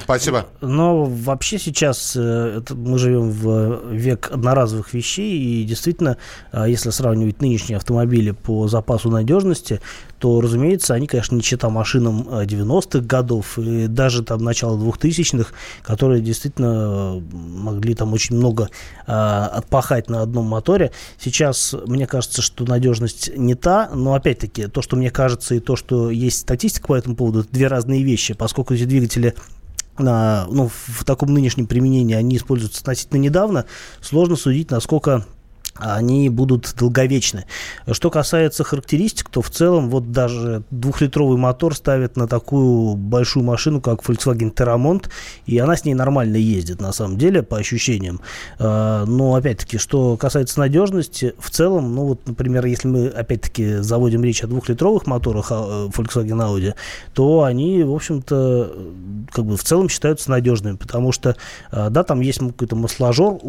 Спасибо. 0.02 0.48
Но 0.62 1.04
вообще 1.04 1.60
сейчас 1.60 2.16
э, 2.16 2.58
это, 2.58 2.74
мы 2.74 2.98
живем 2.98 3.30
в 3.30 3.94
век 3.94 4.32
одноразовых 4.32 4.94
вещей, 4.96 5.38
и 5.38 5.64
действительно, 5.64 6.18
э, 6.52 6.66
если 6.68 6.90
сравнивать 6.90 7.40
нынешние 7.40 7.78
автомобили 7.78 8.32
по 8.32 8.68
запасу 8.68 9.12
надежности, 9.12 9.80
то, 10.24 10.40
разумеется, 10.40 10.94
они, 10.94 11.06
конечно, 11.06 11.36
не 11.36 11.42
чита 11.42 11.70
машинам 11.70 12.22
90-х 12.22 13.02
годов 13.02 13.60
и 13.60 13.88
даже 13.88 14.24
там 14.24 14.42
начала 14.42 14.78
2000-х, 14.78 15.52
которые 15.82 16.22
действительно 16.22 17.22
могли 17.34 17.94
там 17.94 18.14
очень 18.14 18.38
много 18.38 18.70
а, 19.06 19.48
отпахать 19.48 20.10
на 20.10 20.22
одном 20.22 20.46
моторе. 20.46 20.94
Сейчас, 21.20 21.76
мне 21.88 22.08
кажется, 22.08 22.42
что 22.42 22.64
надежность 22.64 23.36
не 23.36 23.54
та, 23.56 23.90
но, 23.94 24.14
опять-таки, 24.14 24.68
то, 24.68 24.82
что 24.82 24.96
мне 24.96 25.12
кажется, 25.12 25.56
и 25.56 25.60
то, 25.60 25.76
что 25.76 26.10
есть 26.10 26.40
статистика 26.40 26.88
по 26.88 26.96
этому 26.96 27.18
поводу, 27.18 27.42
это 27.42 27.50
две 27.52 27.68
разные 27.68 28.02
вещи, 28.02 28.34
поскольку 28.34 28.76
эти 28.76 28.86
двигатели 28.86 29.36
а, 29.98 30.48
ну, 30.50 30.70
в 30.70 31.04
таком 31.04 31.34
нынешнем 31.34 31.68
применении 31.68 32.16
они 32.16 32.38
используются 32.38 32.80
относительно 32.80 33.20
недавно, 33.20 33.66
сложно 34.00 34.38
судить, 34.38 34.72
насколько 34.72 35.26
они 35.76 36.30
будут 36.30 36.74
долговечны. 36.78 37.46
Что 37.92 38.10
касается 38.10 38.64
характеристик, 38.64 39.30
то 39.30 39.42
в 39.42 39.50
целом 39.50 39.90
вот 39.90 40.12
даже 40.12 40.64
двухлитровый 40.70 41.38
мотор 41.38 41.76
ставят 41.76 42.16
на 42.16 42.28
такую 42.28 42.96
большую 42.96 43.44
машину, 43.44 43.82
как 43.82 44.02
Volkswagen 44.02 44.54
Terramont, 44.54 45.10
и 45.46 45.58
она 45.58 45.76
с 45.76 45.86
ней 45.86 45.94
нормально 45.94 46.38
ездит, 46.38 46.80
на 46.80 46.94
самом 46.94 47.18
деле, 47.18 47.42
по 47.42 47.58
ощущениям. 47.58 48.22
А, 48.60 49.06
но, 49.06 49.36
опять-таки, 49.36 49.78
что 49.78 50.16
касается 50.18 50.60
надежности, 50.60 51.34
в 51.40 51.50
целом, 51.50 51.96
ну 51.96 52.06
вот, 52.06 52.28
например, 52.28 52.66
если 52.66 52.88
мы, 52.88 53.08
опять-таки, 53.08 53.78
заводим 53.78 54.24
речь 54.24 54.44
о 54.44 54.48
двухлитровых 54.48 55.08
моторах 55.08 55.48
а, 55.52 55.88
Volkswagen 55.88 56.40
Audi, 56.40 56.76
то 57.14 57.44
они, 57.44 57.84
в 57.84 57.94
общем-то, 57.94 58.76
как 59.32 59.46
бы 59.46 59.58
в 59.58 59.64
целом 59.64 59.90
считаются 59.90 60.30
надежными, 60.30 60.76
потому 60.76 61.12
что, 61.12 61.36
а, 61.72 61.90
да, 61.90 62.04
там 62.04 62.22
есть 62.22 62.40
какой-то 62.40 62.76
масложор, 62.76 63.40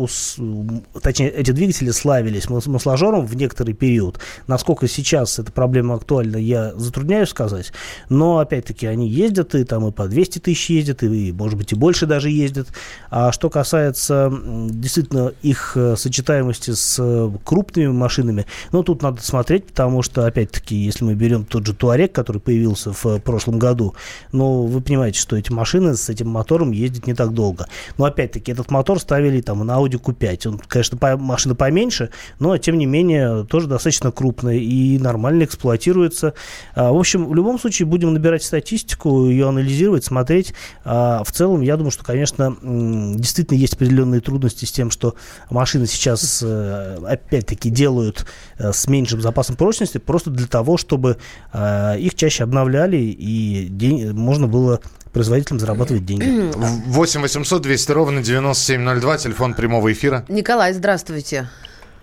точнее, 1.03 1.31
эти 1.31 1.51
двигатели 1.51 1.91
слабые, 1.91 2.14
славились 2.15 2.49
масложором 2.49 3.27
в 3.27 3.35
некоторый 3.35 3.73
период. 3.73 4.21
Насколько 4.47 4.87
сейчас 4.87 5.41
эта 5.41 5.51
проблема 5.51 5.97
актуальна, 5.97 6.37
я 6.37 6.73
затрудняюсь 6.77 7.29
сказать. 7.29 7.73
Но, 8.09 8.39
опять-таки, 8.39 8.87
они 8.87 9.09
ездят, 9.09 9.55
и 9.57 9.65
там 9.65 9.89
и 9.89 9.91
по 9.91 10.07
200 10.07 10.39
тысяч 10.39 10.71
ездят, 10.71 11.03
и, 11.03 11.33
может 11.33 11.59
быть, 11.59 11.73
и 11.73 11.75
больше 11.75 12.07
даже 12.07 12.31
ездят. 12.31 12.69
А 13.11 13.33
что 13.33 13.51
касается 13.51 14.33
действительно 14.71 15.33
их 15.43 15.73
э, 15.77 15.97
сочетаемости 15.97 16.71
с 16.71 16.97
э, 17.01 17.31
крупными 17.43 17.89
машинами, 17.89 18.47
ну, 18.71 18.85
тут 18.85 19.03
надо 19.03 19.21
смотреть, 19.21 19.67
потому 19.67 20.03
что, 20.03 20.27
опять-таки, 20.27 20.77
если 20.77 21.05
мы 21.05 21.15
берем 21.15 21.45
тот 21.45 21.67
же 21.67 21.75
Туарек, 21.75 22.13
который 22.13 22.41
появился 22.41 22.93
в 22.93 23.07
э, 23.07 23.19
прошлом 23.19 23.59
году, 23.59 23.97
ну, 24.31 24.63
вы 24.67 24.81
понимаете, 24.81 25.19
что 25.19 25.37
эти 25.37 25.51
машины 25.51 25.97
с 25.97 26.09
этим 26.09 26.29
мотором 26.29 26.71
ездят 26.71 27.09
не 27.09 27.15
так 27.15 27.33
долго. 27.33 27.67
Но, 27.99 28.05
опять-таки, 28.05 28.53
этот 28.53 28.71
мотор 28.71 29.01
ставили 29.01 29.41
там 29.41 29.67
на 29.67 29.73
Audi 29.73 30.01
Q5. 30.01 30.49
Он, 30.49 30.59
конечно, 30.69 30.97
по, 30.97 31.17
машина 31.17 31.57
поменьше, 31.57 32.04
меньше, 32.05 32.11
но 32.39 32.57
тем 32.59 32.79
не 32.79 32.87
менее 32.87 33.45
тоже 33.45 33.67
достаточно 33.67 34.11
крупная 34.13 34.57
и 34.57 34.99
нормально 34.99 35.45
эксплуатируется. 35.45 36.35
А, 36.75 36.93
в 36.93 36.99
общем, 36.99 37.29
в 37.29 37.35
любом 37.35 37.59
случае 37.59 37.87
будем 37.87 38.13
набирать 38.13 38.43
статистику, 38.43 39.27
ее 39.27 39.49
анализировать, 39.49 40.05
смотреть. 40.05 40.55
А, 40.85 41.23
в 41.25 41.33
целом, 41.33 41.61
я 41.61 41.77
думаю, 41.77 41.91
что, 41.91 42.05
конечно, 42.05 42.57
действительно 42.63 43.59
есть 43.59 43.75
определенные 43.75 44.21
трудности 44.21 44.65
с 44.65 44.73
тем, 44.73 44.91
что 44.91 45.15
машины 45.51 45.87
сейчас 45.87 46.43
э, 46.45 46.99
опять-таки 47.07 47.71
делают 47.71 48.27
э, 48.59 48.73
с 48.73 48.87
меньшим 48.89 49.21
запасом 49.21 49.57
прочности, 49.57 49.99
просто 49.99 50.31
для 50.31 50.47
того, 50.47 50.77
чтобы 50.77 51.19
а, 51.53 51.95
их 51.97 52.15
чаще 52.15 52.45
обновляли 52.45 52.97
и 52.97 53.67
день, 53.69 54.13
можно 54.13 54.47
было 54.47 54.81
производителям 55.15 55.61
зарабатывать 55.61 56.05
деньги. 56.05 56.53
8 56.55 57.23
800 57.23 57.63
200 57.63 57.93
ровно 57.93 58.23
9702, 58.23 59.19
телефон 59.19 59.55
прямого 59.55 59.91
эфира. 59.93 60.25
Николай, 60.29 60.75
здравствуйте. 60.75 61.49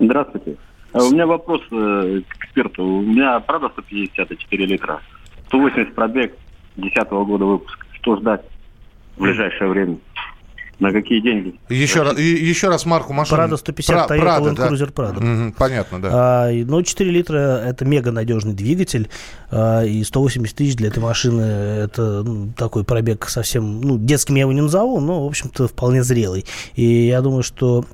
Здравствуйте. 0.01 0.57
А 0.93 1.03
у 1.03 1.11
меня 1.11 1.25
вопрос 1.25 1.61
э, 1.71 2.21
к 2.27 2.35
эксперту. 2.43 2.83
У 2.83 3.01
меня, 3.01 3.39
правда, 3.39 3.69
150 3.69 4.37
4 4.37 4.65
литра. 4.65 4.99
180 5.47 5.95
пробег 5.95 6.35
10 6.75 7.09
года 7.09 7.45
выпуска. 7.45 7.85
Что 7.93 8.17
ждать 8.17 8.41
в 9.15 9.21
ближайшее 9.21 9.69
время? 9.69 9.97
На 10.79 10.91
какие 10.91 11.21
деньги? 11.21 11.59
Еще, 11.69 12.01
раз, 12.01 12.17
еще 12.17 12.67
раз 12.67 12.87
марку 12.87 13.13
машины. 13.13 13.37
Прада 13.37 13.57
150, 13.57 14.09
Toyota 14.09 14.39
Land 14.39 14.55
Cruiser 14.55 14.91
Prado. 14.91 15.17
Угу, 15.19 15.53
понятно, 15.55 16.01
да. 16.01 16.09
А, 16.11 16.51
ну, 16.51 16.81
4 16.81 17.11
литра– 17.11 17.61
это 17.65 17.85
мега 17.85 18.11
надежный 18.11 18.53
двигатель, 18.53 19.07
а, 19.51 19.83
и 19.83 20.03
180 20.03 20.57
тысяч 20.57 20.75
для 20.75 20.87
этой 20.87 20.97
машины– 20.97 21.41
это 21.85 22.23
ну, 22.23 22.51
такой 22.57 22.83
пробег 22.83 23.29
совсем, 23.29 23.79
ну, 23.79 23.99
детским 23.99 24.33
я 24.33 24.41
его 24.41 24.53
не 24.53 24.61
назову, 24.61 24.99
но, 24.99 25.23
в 25.23 25.27
общем-то, 25.27 25.67
вполне 25.67 26.01
зрелый. 26.01 26.45
И 26.73 26.83
я 26.83 27.21
думаю, 27.21 27.43
что 27.43 27.85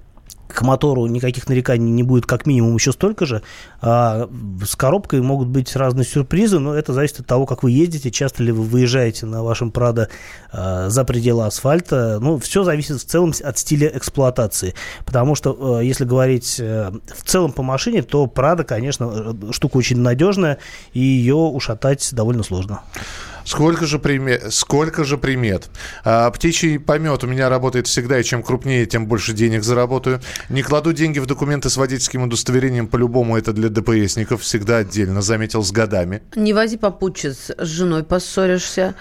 к 0.47 0.61
мотору 0.61 1.05
никаких 1.07 1.47
нареканий 1.49 1.91
не 1.91 2.03
будет 2.03 2.25
как 2.25 2.45
минимум 2.45 2.75
еще 2.75 2.91
столько 2.91 3.25
же. 3.25 3.41
А 3.81 4.29
с 4.65 4.75
коробкой 4.75 5.21
могут 5.21 5.47
быть 5.47 5.75
разные 5.75 6.05
сюрпризы, 6.05 6.59
но 6.59 6.73
это 6.73 6.93
зависит 6.93 7.21
от 7.21 7.27
того, 7.27 7.45
как 7.45 7.63
вы 7.63 7.71
ездите, 7.71 8.11
часто 8.11 8.43
ли 8.43 8.51
вы 8.51 8.63
выезжаете 8.63 9.25
на 9.25 9.43
вашем 9.43 9.71
Прадо 9.71 10.09
а, 10.51 10.89
за 10.89 11.03
пределы 11.03 11.45
асфальта. 11.45 12.19
Ну, 12.21 12.39
все 12.39 12.63
зависит 12.63 13.01
в 13.01 13.05
целом 13.05 13.33
от 13.43 13.57
стиля 13.57 13.91
эксплуатации. 13.95 14.73
Потому 15.05 15.35
что, 15.35 15.77
а, 15.77 15.81
если 15.81 16.05
говорить 16.05 16.59
а, 16.61 16.93
в 17.15 17.23
целом 17.23 17.51
по 17.51 17.63
машине, 17.63 18.01
то 18.01 18.27
Прадо, 18.27 18.63
конечно, 18.63 19.35
штука 19.51 19.77
очень 19.77 19.99
надежная, 19.99 20.57
и 20.93 20.99
ее 20.99 21.35
ушатать 21.35 22.09
довольно 22.13 22.43
сложно. 22.43 22.81
Сколько 23.47 23.85
же 23.85 23.97
примет? 23.97 24.53
Сколько 24.53 25.05
же 25.05 25.17
примет? 25.17 25.69
А, 26.03 26.29
птичий 26.31 26.77
помет 26.77 27.23
у 27.23 27.27
меня 27.27 27.47
работает 27.47 27.87
всегда, 27.87 28.19
и 28.19 28.23
чем 28.23 28.43
крупнее, 28.43 28.85
тем 28.85 29.07
больше 29.07 29.31
денег 29.31 29.63
заработаю. 29.63 30.19
Не 30.49 30.63
кладу 30.63 30.91
деньги 30.91 31.19
в 31.19 31.27
документы 31.27 31.69
с 31.69 31.77
водительским 31.77 32.23
удостоверением, 32.23 32.87
по-любому 32.87 33.37
это 33.37 33.53
для 33.53 33.69
ДПСников, 33.69 34.41
всегда 34.41 34.77
отдельно, 34.79 35.21
заметил 35.21 35.63
с 35.63 35.71
годами. 35.71 36.23
Не 36.35 36.51
вози 36.51 36.75
попутчиц, 36.75 37.51
с 37.57 37.65
женой 37.65 38.03
поссоришься. 38.03 38.95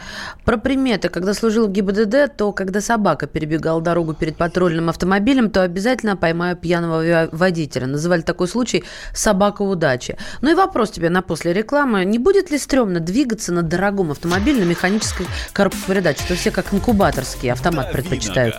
Про 0.45 0.59
приметы. 0.59 1.09
Когда 1.09 1.35
служил 1.35 1.67
в 1.67 1.73
ГИБДД, 1.73 2.37
то 2.37 2.53
когда 2.53 2.81
собака 2.81 3.27
перебегала 3.27 3.83
дорогу 3.83 4.15
перед 4.15 4.37
патрульным 4.37 4.89
автомобилем, 4.89 5.51
то 5.51 5.65
обязательно 5.65 6.17
поймаю 6.17 6.57
пьяного 6.57 7.29
водителя. 7.33 7.89
Называли 7.89 8.21
такой 8.21 8.47
случай 8.47 8.85
«собака 9.13 9.63
удачи». 9.63 10.17
Ну 10.41 10.53
и 10.53 10.55
вопрос 10.55 10.93
тебе 10.93 11.11
на 11.11 11.21
после 11.21 11.53
рекламы. 11.53 12.05
Не 12.05 12.21
будет 12.21 12.53
ли 12.53 12.59
стрёмно 12.59 13.01
двигаться 13.01 13.53
на 13.53 13.63
дорогом 13.63 14.13
автомобиле 14.13 14.36
автомобиль 14.37 14.63
на 14.63 14.69
механической 14.69 15.27
коробке 15.53 15.79
передач. 15.87 16.19
Это 16.23 16.37
все 16.37 16.51
как 16.51 16.75
инкубаторский 16.75 17.51
автомат 17.51 17.91
предпочитают. 17.91 18.57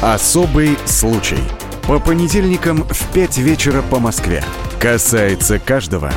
Особый 0.00 0.78
случай. 0.86 1.42
По 1.86 2.00
понедельникам 2.00 2.84
в 2.88 3.12
5 3.12 3.38
вечера 3.38 3.82
по 3.82 3.98
Москве. 3.98 4.42
Касается 4.80 5.58
каждого. 5.58 6.10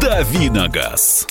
Давиногаз. 0.00 1.26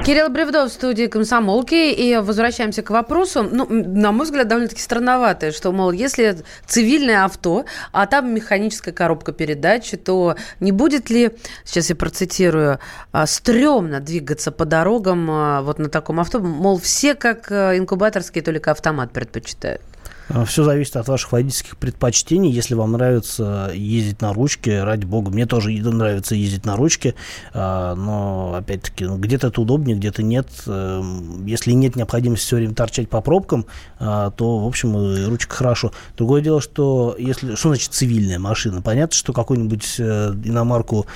Кирилл 0.00 0.30
Бревдов 0.30 0.70
в 0.70 0.72
студии 0.72 1.06
«Комсомолки». 1.06 1.92
И 1.92 2.16
возвращаемся 2.16 2.82
к 2.82 2.90
вопросу. 2.90 3.42
Ну, 3.44 3.66
на 3.68 4.10
мой 4.10 4.24
взгляд, 4.24 4.48
довольно-таки 4.48 4.80
странноватое, 4.80 5.52
что, 5.52 5.70
мол, 5.70 5.92
если 5.92 6.38
цивильное 6.66 7.24
авто, 7.24 7.66
а 7.92 8.06
там 8.06 8.34
механическая 8.34 8.92
коробка 8.92 9.32
передач, 9.32 9.92
то 10.04 10.34
не 10.60 10.72
будет 10.72 11.08
ли, 11.08 11.30
сейчас 11.64 11.90
я 11.90 11.94
процитирую, 11.94 12.80
«а, 13.12 13.26
стрёмно 13.26 14.00
двигаться 14.00 14.50
по 14.50 14.64
дорогам 14.64 15.30
а, 15.30 15.62
вот 15.62 15.78
на 15.78 15.88
таком 15.88 16.18
авто? 16.18 16.40
Мол, 16.40 16.80
все 16.80 17.14
как 17.14 17.52
э, 17.52 17.78
инкубаторский, 17.78 18.40
только 18.40 18.72
автомат 18.72 19.12
предпочитают. 19.12 19.82
А, 20.28 20.44
Все 20.44 20.64
зависит 20.64 20.96
от 20.96 21.08
ваших 21.08 21.32
водительских 21.32 21.76
предпочтений. 21.76 22.50
Если 22.50 22.74
вам 22.74 22.92
нравится 22.92 23.70
ездить 23.74 24.20
на 24.20 24.32
ручке, 24.32 24.84
ради 24.84 25.04
бога, 25.04 25.30
мне 25.30 25.46
тоже 25.46 25.70
нравится 25.70 26.34
ездить 26.34 26.64
на 26.64 26.76
ручке, 26.76 27.14
а, 27.54 27.94
но, 27.94 28.54
опять-таки, 28.54 29.04
ну, 29.04 29.18
где-то 29.18 29.48
это 29.48 29.60
удобнее, 29.60 29.96
где-то 29.96 30.22
нет. 30.22 30.48
Эм, 30.66 31.46
если 31.46 31.72
нет 31.72 31.96
необходимости 31.96 32.44
все 32.44 32.56
время 32.56 32.74
торчать 32.74 33.08
по 33.08 33.20
пробкам, 33.20 33.66
а, 33.98 34.30
то, 34.30 34.58
в 34.58 34.66
общем, 34.66 35.28
ручка 35.28 35.54
хорошо. 35.54 35.92
Другое 36.16 36.42
дело, 36.42 36.60
что 36.60 37.16
если... 37.18 37.54
Что 37.54 37.70
значит 37.70 37.92
цивильная 37.92 38.38
машина? 38.38 38.82
Понятно, 38.82 39.16
что 39.16 39.32
какую-нибудь 39.32 39.96
э, 39.98 40.34
иномарку 40.44 41.06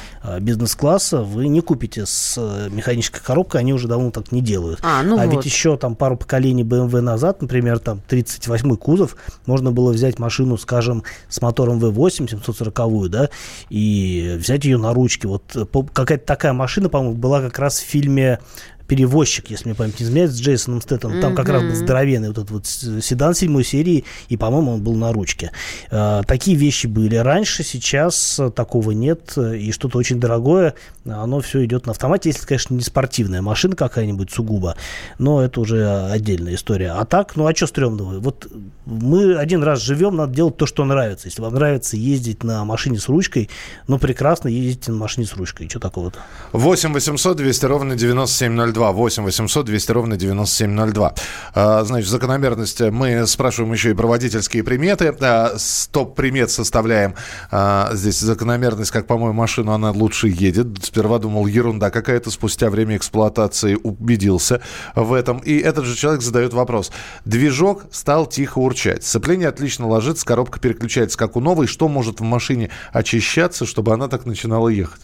бизнес-класса 0.40 1.22
вы 1.22 1.48
не 1.48 1.60
купите 1.60 2.06
с 2.06 2.36
э, 2.38 2.68
механической 2.70 3.20
коробкой, 3.22 3.60
они 3.60 3.72
уже 3.72 3.88
давно 3.88 4.10
так 4.10 4.32
не 4.32 4.40
делают. 4.40 4.80
А, 4.82 5.02
ну 5.02 5.18
а 5.18 5.26
вот. 5.26 5.36
ведь 5.36 5.44
еще 5.44 5.76
там 5.76 5.94
пару 5.94 6.16
поколений 6.16 6.64
BMW 6.64 7.00
назад, 7.00 7.42
например, 7.42 7.78
там 7.78 8.00
38-й 8.08 8.76
кузов, 8.76 8.95
кузов, 8.96 9.16
можно 9.46 9.70
было 9.70 9.92
взять 9.92 10.18
машину, 10.18 10.56
скажем, 10.56 11.02
с 11.28 11.40
мотором 11.42 11.78
V8, 11.78 12.28
740 12.30 13.10
да, 13.10 13.30
и 13.68 14.36
взять 14.38 14.64
ее 14.64 14.78
на 14.78 14.92
ручки. 14.94 15.26
Вот 15.26 15.54
э, 15.54 15.64
какая-то 15.92 16.24
такая 16.24 16.52
машина, 16.52 16.88
по-моему, 16.88 17.16
была 17.16 17.40
как 17.40 17.58
раз 17.58 17.78
в 17.78 17.84
фильме 17.84 18.38
перевозчик, 18.86 19.50
если 19.50 19.68
мне 19.68 19.74
память 19.74 20.00
не 20.00 20.06
изменяет, 20.06 20.30
с 20.30 20.40
Джейсоном 20.40 20.80
Стэттом. 20.80 21.20
Там 21.20 21.32
mm-hmm. 21.32 21.36
как 21.36 21.48
раз 21.48 21.62
был 21.62 21.74
здоровенный 21.74 22.28
вот 22.28 22.38
этот 22.38 22.50
вот 22.50 22.66
седан 22.66 23.34
седьмой 23.34 23.64
серии, 23.64 24.04
и, 24.28 24.36
по-моему, 24.36 24.72
он 24.74 24.82
был 24.82 24.94
на 24.94 25.12
ручке. 25.12 25.52
Э, 25.90 26.22
такие 26.26 26.56
вещи 26.56 26.86
были 26.86 27.16
раньше, 27.16 27.62
сейчас 27.62 28.40
такого 28.54 28.92
нет, 28.92 29.36
и 29.36 29.72
что-то 29.72 29.98
очень 29.98 30.20
дорогое, 30.20 30.74
оно 31.04 31.40
все 31.40 31.64
идет 31.64 31.86
на 31.86 31.92
автомате, 31.92 32.30
если, 32.30 32.46
конечно, 32.46 32.74
не 32.74 32.82
спортивная 32.82 33.42
машина 33.42 33.76
какая-нибудь 33.76 34.30
сугубо, 34.30 34.76
но 35.18 35.42
это 35.42 35.60
уже 35.60 36.06
отдельная 36.10 36.54
история. 36.54 36.92
А 36.92 37.04
так, 37.04 37.36
ну 37.36 37.46
а 37.46 37.54
что 37.54 37.66
стрёмного? 37.66 38.20
Вот 38.20 38.48
мы 38.84 39.36
один 39.36 39.62
раз 39.62 39.80
живем, 39.82 40.16
надо 40.16 40.34
делать 40.34 40.56
то, 40.56 40.66
что 40.66 40.84
нравится. 40.84 41.28
Если 41.28 41.42
вам 41.42 41.54
нравится 41.54 41.96
ездить 41.96 42.44
на 42.44 42.64
машине 42.64 42.98
с 42.98 43.08
ручкой, 43.08 43.50
ну 43.88 43.98
прекрасно 43.98 44.48
ездите 44.48 44.92
на 44.92 44.98
машине 44.98 45.26
с 45.26 45.34
ручкой. 45.34 45.68
Что 45.68 45.80
такого-то? 45.80 46.18
8 46.52 46.92
800 46.92 47.36
200 47.36 47.64
ровно 47.66 47.96
9702. 47.96 48.75
8 48.76 49.24
800 49.24 49.66
200 49.66 49.92
ровно 49.92 50.16
9702. 50.16 51.14
А, 51.54 51.84
значит, 51.84 52.08
закономерность. 52.08 52.80
Мы 52.80 53.26
спрашиваем 53.26 53.72
еще 53.72 53.90
и 53.90 53.94
про 53.94 54.06
водительские 54.06 54.62
приметы. 54.62 55.14
А, 55.20 55.54
Стоп-примет 55.56 56.50
составляем. 56.50 57.14
А, 57.50 57.90
здесь 57.92 58.20
закономерность, 58.20 58.90
как, 58.90 59.06
по-моему, 59.06 59.32
машину 59.34 59.72
она 59.72 59.90
лучше 59.90 60.28
едет. 60.28 60.66
Сперва 60.82 61.18
думал, 61.18 61.46
ерунда 61.46 61.90
какая-то. 61.90 62.30
Спустя 62.30 62.70
время 62.70 62.96
эксплуатации 62.96 63.78
убедился 63.82 64.60
в 64.94 65.12
этом. 65.12 65.38
И 65.38 65.58
этот 65.58 65.84
же 65.84 65.96
человек 65.96 66.22
задает 66.22 66.52
вопрос. 66.52 66.92
Движок 67.24 67.84
стал 67.90 68.26
тихо 68.26 68.58
урчать. 68.58 69.04
Сцепление 69.04 69.48
отлично 69.48 69.88
ложится, 69.88 70.26
коробка 70.26 70.60
переключается 70.60 71.18
как 71.18 71.36
у 71.36 71.40
новой. 71.40 71.66
Что 71.66 71.88
может 71.88 72.20
в 72.20 72.24
машине 72.24 72.70
очищаться, 72.92 73.66
чтобы 73.66 73.92
она 73.92 74.08
так 74.08 74.26
начинала 74.26 74.68
ехать? 74.68 75.00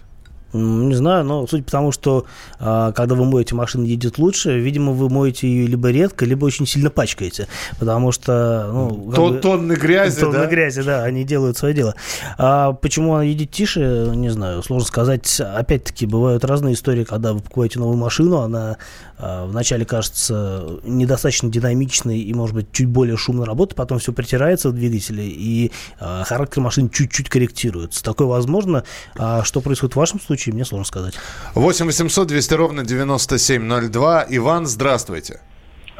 Не 0.53 0.95
знаю, 0.95 1.25
но 1.25 1.47
суть 1.47 1.65
потому, 1.65 1.93
что 1.93 2.27
а, 2.59 2.93
когда 2.93 3.15
вы 3.15 3.25
моете 3.25 3.55
машину, 3.55 3.85
едет 3.85 4.19
лучше, 4.19 4.59
видимо, 4.59 4.93
вы 4.93 5.09
моете 5.09 5.49
ее 5.49 5.67
либо 5.67 5.91
редко, 5.91 6.25
либо 6.25 6.45
очень 6.45 6.67
сильно 6.67 6.91
пачкаете, 6.91 7.49
потому 7.79 8.13
что... 8.13 8.69
Ну, 8.73 9.13
Тон, 9.15 9.35
бы, 9.35 9.39
тонны 9.41 9.73
грязи, 9.75 10.21
тонны 10.21 10.39
да? 10.39 10.47
грязи, 10.47 10.83
да, 10.83 11.05
они 11.05 11.25
делают 11.25 11.57
свое 11.57 11.75
дело. 11.75 11.95
А 12.37 12.73
почему 12.73 13.15
она 13.15 13.25
едет 13.25 13.51
тише, 13.51 14.13
не 14.15 14.29
знаю, 14.29 14.63
сложно 14.63 14.87
сказать. 14.87 15.41
Опять-таки, 15.41 16.07
бывают 16.07 16.45
разные 16.45 16.75
истории, 16.75 17.05
когда 17.05 17.33
вы 17.33 17.41
покупаете 17.41 17.79
новую 17.79 17.97
машину, 17.97 18.39
она 18.39 18.77
а, 19.19 19.47
вначале 19.47 19.85
кажется 19.85 20.81
недостаточно 20.83 21.49
динамичной 21.49 22.19
и, 22.19 22.35
может 22.35 22.57
быть, 22.57 22.73
чуть 22.73 22.89
более 22.89 23.17
шумно 23.17 23.47
работает, 23.47 23.77
потом 23.77 24.01
все 24.01 24.13
притирается 24.13 24.69
в 24.69 24.73
двигателе, 24.73 25.25
и 25.27 25.71
а, 26.01 26.25
характер 26.25 26.61
машины 26.61 26.91
чуть-чуть 26.93 27.29
корректируется. 27.29 28.03
Такое 28.03 28.27
возможно. 28.27 28.85
А 29.17 29.45
что 29.45 29.61
происходит 29.61 29.95
в 29.95 29.99
вашем 29.99 30.21
случае? 30.21 30.42
Случае, 30.43 30.55
мне 30.55 30.65
сложно 30.65 30.85
сказать. 30.85 31.15
8 31.55 31.87
800 31.87 32.29
200 32.29 32.55
ровно 32.55 32.85
9702. 32.85 34.27
Иван, 34.31 34.67
здравствуйте. 34.67 35.41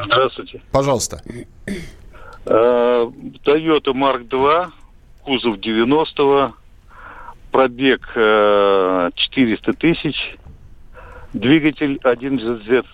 Здравствуйте. 0.05 0.61
Пожалуйста. 0.73 1.23
Э, 2.47 3.11
Toyota 3.45 3.93
Mark 3.93 4.29
II, 4.29 4.71
кузов 5.23 5.59
90-го, 5.59 6.55
пробег 7.53 8.01
400 8.09 9.71
э, 9.71 9.75
тысяч, 9.75 10.37
двигатель 11.33 12.01
1Z. 12.03 12.85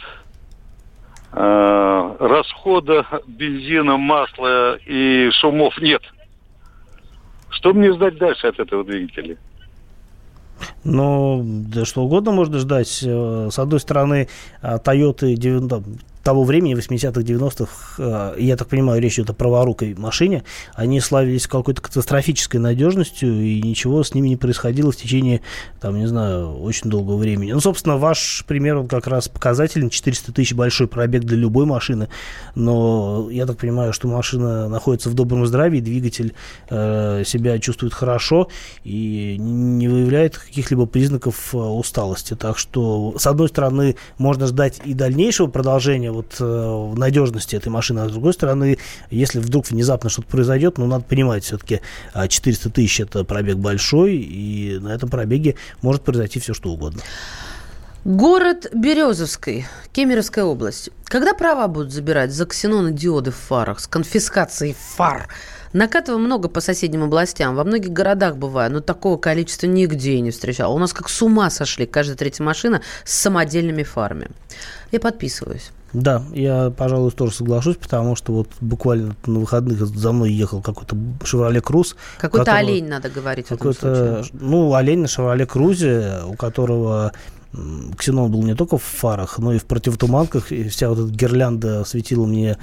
Э, 1.32 2.16
расхода 2.20 3.06
бензина, 3.26 3.96
масла 3.96 4.76
и 4.86 5.30
шумов 5.40 5.78
нет. 5.80 6.02
Что 7.50 7.72
мне 7.72 7.92
ждать 7.92 8.18
дальше 8.18 8.48
от 8.48 8.58
этого 8.58 8.84
двигателя? 8.84 9.38
Ну, 10.90 11.42
да 11.44 11.84
что 11.84 12.02
угодно 12.02 12.32
можно 12.32 12.58
ждать. 12.58 13.00
Э, 13.02 13.50
с 13.52 13.58
одной 13.58 13.78
стороны, 13.78 14.28
Toyota 14.62 15.30
того 16.28 16.44
времени, 16.44 16.76
80-х, 16.76 17.22
90-х, 17.22 18.34
я 18.36 18.56
так 18.58 18.68
понимаю, 18.68 19.00
речь 19.00 19.14
идет 19.14 19.30
о 19.30 19.32
праворукой 19.32 19.94
машине, 19.94 20.44
они 20.74 21.00
славились 21.00 21.46
какой-то 21.46 21.80
катастрофической 21.80 22.60
надежностью, 22.60 23.32
и 23.42 23.62
ничего 23.62 24.04
с 24.04 24.12
ними 24.12 24.28
не 24.28 24.36
происходило 24.36 24.92
в 24.92 24.96
течение, 24.96 25.40
там, 25.80 25.98
не 25.98 26.06
знаю, 26.06 26.60
очень 26.60 26.90
долгого 26.90 27.16
времени. 27.16 27.52
Ну, 27.52 27.60
собственно, 27.60 27.96
ваш 27.96 28.44
пример, 28.46 28.76
он 28.76 28.88
как 28.88 29.06
раз 29.06 29.30
показателен, 29.30 29.88
400 29.88 30.32
тысяч 30.32 30.52
большой 30.52 30.86
пробег 30.86 31.24
для 31.24 31.38
любой 31.38 31.64
машины, 31.64 32.10
но 32.54 33.30
я 33.30 33.46
так 33.46 33.56
понимаю, 33.56 33.94
что 33.94 34.06
машина 34.06 34.68
находится 34.68 35.08
в 35.08 35.14
добром 35.14 35.46
здравии, 35.46 35.80
двигатель 35.80 36.34
э, 36.68 37.22
себя 37.24 37.58
чувствует 37.58 37.94
хорошо 37.94 38.48
и 38.84 39.36
не 39.38 39.88
выявляет 39.88 40.36
каких-либо 40.36 40.84
признаков 40.84 41.54
э, 41.54 41.56
усталости. 41.56 42.34
Так 42.34 42.58
что, 42.58 43.14
с 43.16 43.26
одной 43.26 43.48
стороны, 43.48 43.96
можно 44.18 44.46
ждать 44.46 44.82
и 44.84 44.92
дальнейшего 44.92 45.46
продолжения 45.46 46.17
вот, 46.18 46.36
э, 46.40 46.94
надежности 46.96 47.56
этой 47.56 47.68
машины, 47.68 48.00
а 48.00 48.08
с 48.08 48.12
другой 48.12 48.32
стороны, 48.32 48.78
если 49.10 49.38
вдруг 49.38 49.68
внезапно 49.68 50.10
что-то 50.10 50.28
произойдет, 50.28 50.78
ну, 50.78 50.86
надо 50.86 51.04
понимать, 51.04 51.44
все-таки 51.44 51.80
400 52.14 52.70
тысяч– 52.70 53.00
это 53.00 53.24
пробег 53.24 53.56
большой, 53.56 54.16
и 54.16 54.78
на 54.80 54.88
этом 54.88 55.08
пробеге 55.08 55.54
может 55.82 56.02
произойти 56.02 56.40
все, 56.40 56.54
что 56.54 56.70
угодно. 56.70 57.02
Город 58.04 58.68
Березовский, 58.72 59.66
Кемеровская 59.92 60.44
область. 60.44 60.90
Когда 61.04 61.34
права 61.34 61.66
будут 61.68 61.92
забирать 61.92 62.32
за 62.32 62.46
ксенонодиоды 62.46 63.32
в 63.32 63.36
фарах, 63.36 63.80
с 63.80 63.86
конфискацией 63.86 64.74
фар? 64.96 65.28
Накатываю 65.72 66.18
много 66.20 66.48
по 66.48 66.60
соседним 66.60 67.04
областям. 67.04 67.54
Во 67.56 67.64
многих 67.64 67.90
городах 67.90 68.36
бываю, 68.36 68.72
но 68.72 68.80
такого 68.80 69.16
количества 69.16 69.66
нигде 69.66 70.20
не 70.20 70.30
встречал. 70.30 70.74
У 70.74 70.78
нас 70.78 70.92
как 70.92 71.08
с 71.08 71.22
ума 71.22 71.50
сошли 71.50 71.86
каждая 71.86 72.16
третья 72.16 72.44
машина 72.44 72.82
с 73.04 73.14
самодельными 73.14 73.82
фарами. 73.82 74.28
Я 74.92 75.00
подписываюсь. 75.00 75.70
Да, 75.92 76.22
я, 76.34 76.70
пожалуй, 76.70 77.10
тоже 77.12 77.32
соглашусь, 77.32 77.76
потому 77.76 78.14
что 78.14 78.32
вот 78.32 78.48
буквально 78.60 79.16
на 79.26 79.40
выходных 79.40 79.86
за 79.86 80.12
мной 80.12 80.32
ехал 80.32 80.60
какой-то 80.60 80.96
«Шевроле 81.24 81.62
Круз». 81.62 81.96
Какой-то 82.18 82.54
олень, 82.54 82.88
надо 82.88 83.08
говорить 83.08 83.46
какой-то, 83.46 84.24
Ну, 84.32 84.74
олень 84.74 85.00
на 85.00 85.08
«Шевроле 85.08 85.46
Крузе», 85.46 86.20
у 86.26 86.34
которого 86.34 87.12
ксенон 87.96 88.30
был 88.30 88.42
не 88.42 88.54
только 88.54 88.76
в 88.76 88.82
фарах, 88.82 89.38
но 89.38 89.54
и 89.54 89.58
в 89.58 89.64
противотуманках. 89.64 90.52
И 90.52 90.68
вся 90.68 90.90
вот 90.90 90.98
эта 90.98 91.10
гирлянда 91.10 91.84
светила 91.84 92.26
мне 92.26 92.58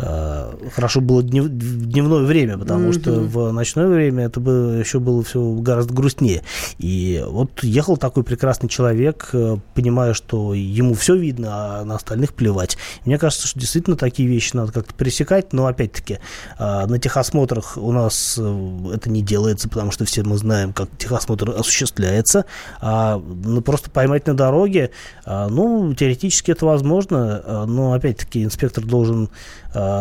хорошо 0.00 1.00
было 1.00 1.22
днев, 1.22 1.46
дневное 1.48 2.22
время, 2.22 2.58
потому 2.58 2.88
mm-hmm. 2.88 3.00
что 3.00 3.12
в 3.20 3.52
ночное 3.52 3.88
время 3.88 4.24
это 4.24 4.40
бы 4.40 4.80
еще 4.80 5.00
было 5.00 5.22
все 5.22 5.40
гораздо 5.54 5.94
грустнее. 5.94 6.42
И 6.78 7.22
вот 7.26 7.62
ехал 7.62 7.96
такой 7.96 8.24
прекрасный 8.24 8.68
человек, 8.68 9.30
э, 9.32 9.56
понимая, 9.74 10.14
что 10.14 10.54
ему 10.54 10.94
все 10.94 11.16
видно, 11.16 11.48
а 11.52 11.84
на 11.84 11.96
остальных 11.96 12.34
плевать. 12.34 12.78
Мне 13.04 13.18
кажется, 13.18 13.46
что 13.46 13.58
действительно 13.58 13.96
такие 13.96 14.28
вещи 14.28 14.56
надо 14.56 14.72
как-то 14.72 14.94
пересекать, 14.94 15.52
но 15.52 15.66
опять-таки 15.66 16.18
э, 16.58 16.86
на 16.86 16.98
техосмотрах 16.98 17.76
у 17.76 17.92
нас 17.92 18.36
э, 18.38 18.92
это 18.94 19.10
не 19.10 19.22
делается, 19.22 19.68
потому 19.68 19.90
что 19.90 20.04
все 20.04 20.22
мы 20.22 20.36
знаем, 20.36 20.72
как 20.72 20.88
техосмотр 20.98 21.50
осуществляется, 21.50 22.44
а 22.80 23.18
ну, 23.18 23.60
просто 23.60 23.90
поймать 23.90 24.26
на 24.26 24.34
дороге, 24.34 24.90
ну, 25.26 25.94
теоретически 25.94 26.50
это 26.50 26.66
возможно, 26.66 27.64
но, 27.66 27.92
опять-таки, 27.92 28.44
инспектор 28.44 28.84
должен 28.84 29.30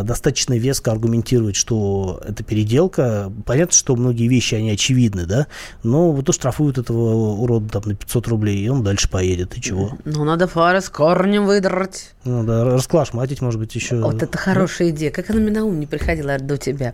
достаточно 0.03 0.57
веско 0.57 0.91
аргументировать, 0.91 1.55
что 1.55 2.21
это 2.25 2.43
переделка. 2.43 3.31
Понятно, 3.45 3.75
что 3.75 3.95
многие 3.95 4.27
вещи, 4.27 4.55
они 4.55 4.71
очевидны, 4.71 5.25
да, 5.25 5.47
но 5.83 6.11
вот 6.11 6.33
штрафуют 6.33 6.77
этого 6.77 7.35
урода 7.41 7.69
там 7.69 7.83
на 7.85 7.95
500 7.95 8.27
рублей, 8.27 8.57
и 8.59 8.69
он 8.69 8.83
дальше 8.83 9.09
поедет, 9.09 9.57
и 9.57 9.61
чего? 9.61 9.97
Ну, 10.05 10.23
надо 10.23 10.47
фары 10.47 10.81
с 10.81 10.89
корнем 10.89 11.45
выдрать. 11.45 12.13
Ну, 12.25 12.43
да, 12.43 12.63
расклашматить, 12.65 13.41
может 13.41 13.59
быть, 13.59 13.73
еще. 13.75 13.99
Вот 14.01 14.21
это 14.21 14.37
хорошая 14.37 14.89
идея. 14.89 15.11
Как 15.11 15.29
она 15.29 15.39
мне 15.39 15.51
на 15.51 15.65
ум 15.65 15.79
не 15.79 15.87
приходила 15.87 16.37
до 16.37 16.57
тебя. 16.57 16.93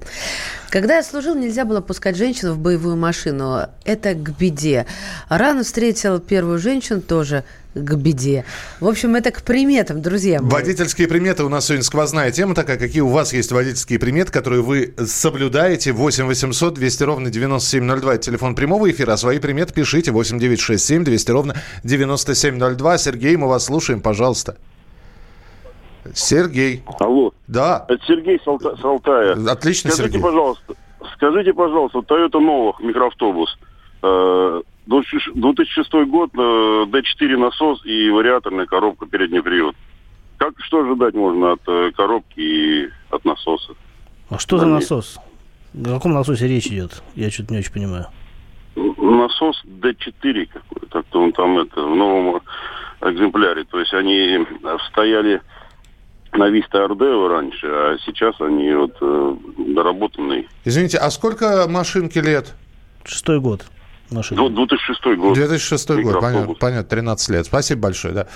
Когда 0.69 0.97
я 0.97 1.03
служил, 1.03 1.35
нельзя 1.35 1.65
было 1.65 1.81
пускать 1.81 2.15
женщину 2.17 2.53
в 2.53 2.59
боевую 2.59 2.95
машину. 2.95 3.61
Это 3.83 4.13
к 4.13 4.37
беде. 4.37 4.85
Рано 5.29 5.63
встретил 5.63 6.19
первую 6.19 6.59
женщину, 6.59 7.01
тоже 7.01 7.43
к 7.75 7.95
беде. 7.95 8.45
В 8.79 8.87
общем, 8.87 9.15
это 9.15 9.31
к 9.31 9.43
приметам, 9.43 10.01
друзья 10.01 10.41
мои. 10.41 10.49
Водительские 10.49 11.07
приметы 11.07 11.43
у 11.43 11.49
нас 11.49 11.65
сегодня 11.65 11.83
сквозная 11.83 12.31
тема 12.31 12.55
такая. 12.55 12.77
Какие 12.77 13.01
у 13.01 13.09
вас 13.09 13.33
есть 13.33 13.51
водительские 13.51 13.99
приметы, 13.99 14.31
которые 14.31 14.61
вы 14.61 14.93
соблюдаете? 14.97 15.91
8 15.91 16.25
800 16.25 16.73
200 16.73 17.03
ровно 17.03 17.29
9702. 17.29 18.15
Это 18.15 18.23
телефон 18.23 18.55
прямого 18.55 18.89
эфира. 18.89 19.13
А 19.13 19.17
свои 19.17 19.39
приметы 19.39 19.73
пишите. 19.73 20.11
8 20.11 20.39
9 20.39 20.59
6 20.59 20.83
7 20.83 21.03
200 21.03 21.31
ровно 21.31 21.55
9702. 21.83 22.97
Сергей, 22.97 23.35
мы 23.35 23.47
вас 23.47 23.65
слушаем, 23.65 23.99
пожалуйста. 23.99 24.57
Сергей. 26.13 26.83
Алло. 26.99 27.33
Да. 27.47 27.85
Это 27.89 28.03
Сергей 28.05 28.39
с, 28.39 28.47
Алта... 28.47 28.77
с 28.77 28.83
Алтая. 28.83 29.33
Отлично, 29.49 29.91
скажите, 29.91 30.13
Сергей. 30.13 30.23
Пожалуйста, 30.23 30.73
скажите, 31.15 31.53
пожалуйста, 31.53 31.99
Toyota 31.99 32.39
Новых 32.39 32.79
микроавтобус. 32.79 33.57
Э, 34.03 34.61
2006 34.87 35.91
год, 36.07 36.31
D4 36.33 37.37
насос 37.37 37.85
и 37.85 38.09
вариаторная 38.09 38.65
коробка 38.65 39.05
передний 39.07 39.41
привод. 39.41 39.75
Как, 40.37 40.53
что 40.59 40.81
ожидать 40.83 41.13
можно 41.13 41.53
от 41.53 41.61
э, 41.67 41.91
коробки 41.95 42.39
и 42.39 42.89
от 43.09 43.23
насоса? 43.25 43.73
А 44.29 44.37
что 44.37 44.57
за 44.57 44.65
насос? 44.65 45.17
О 45.73 45.93
каком 45.95 46.13
насосе 46.13 46.47
речь 46.47 46.67
идет? 46.67 47.01
Я 47.15 47.31
что-то 47.31 47.53
не 47.53 47.59
очень 47.59 47.71
понимаю. 47.71 48.07
Насос 48.75 49.63
D4 49.65 50.45
какой-то, 50.47 50.87
как-то 50.87 51.21
он 51.21 51.31
там 51.31 51.57
это, 51.57 51.81
в 51.81 51.95
новом 51.95 52.41
экземпляре. 53.01 53.63
То 53.63 53.79
есть 53.79 53.93
они 53.93 54.45
стояли 54.89 55.41
на 56.33 56.49
Виста 56.49 56.83
Ардео 56.83 57.29
раньше, 57.29 57.67
а 57.67 57.97
сейчас 58.05 58.39
они 58.41 58.73
вот 58.73 58.95
э, 58.99 59.35
доработанные. 59.73 60.47
Извините, 60.65 60.97
а 60.97 61.09
сколько 61.11 61.65
машинки 61.69 62.19
лет? 62.19 62.53
Шестой 63.05 63.39
год 63.39 63.65
машина. 64.11 64.49
2006 64.49 65.17
год. 65.17 65.33
2006 65.33 65.89
год, 66.01 66.21
понятно, 66.21 66.53
понятно, 66.55 66.89
13 66.89 67.29
лет. 67.29 67.45
Спасибо 67.45 67.81
большое, 67.81 68.13
да. 68.13 68.27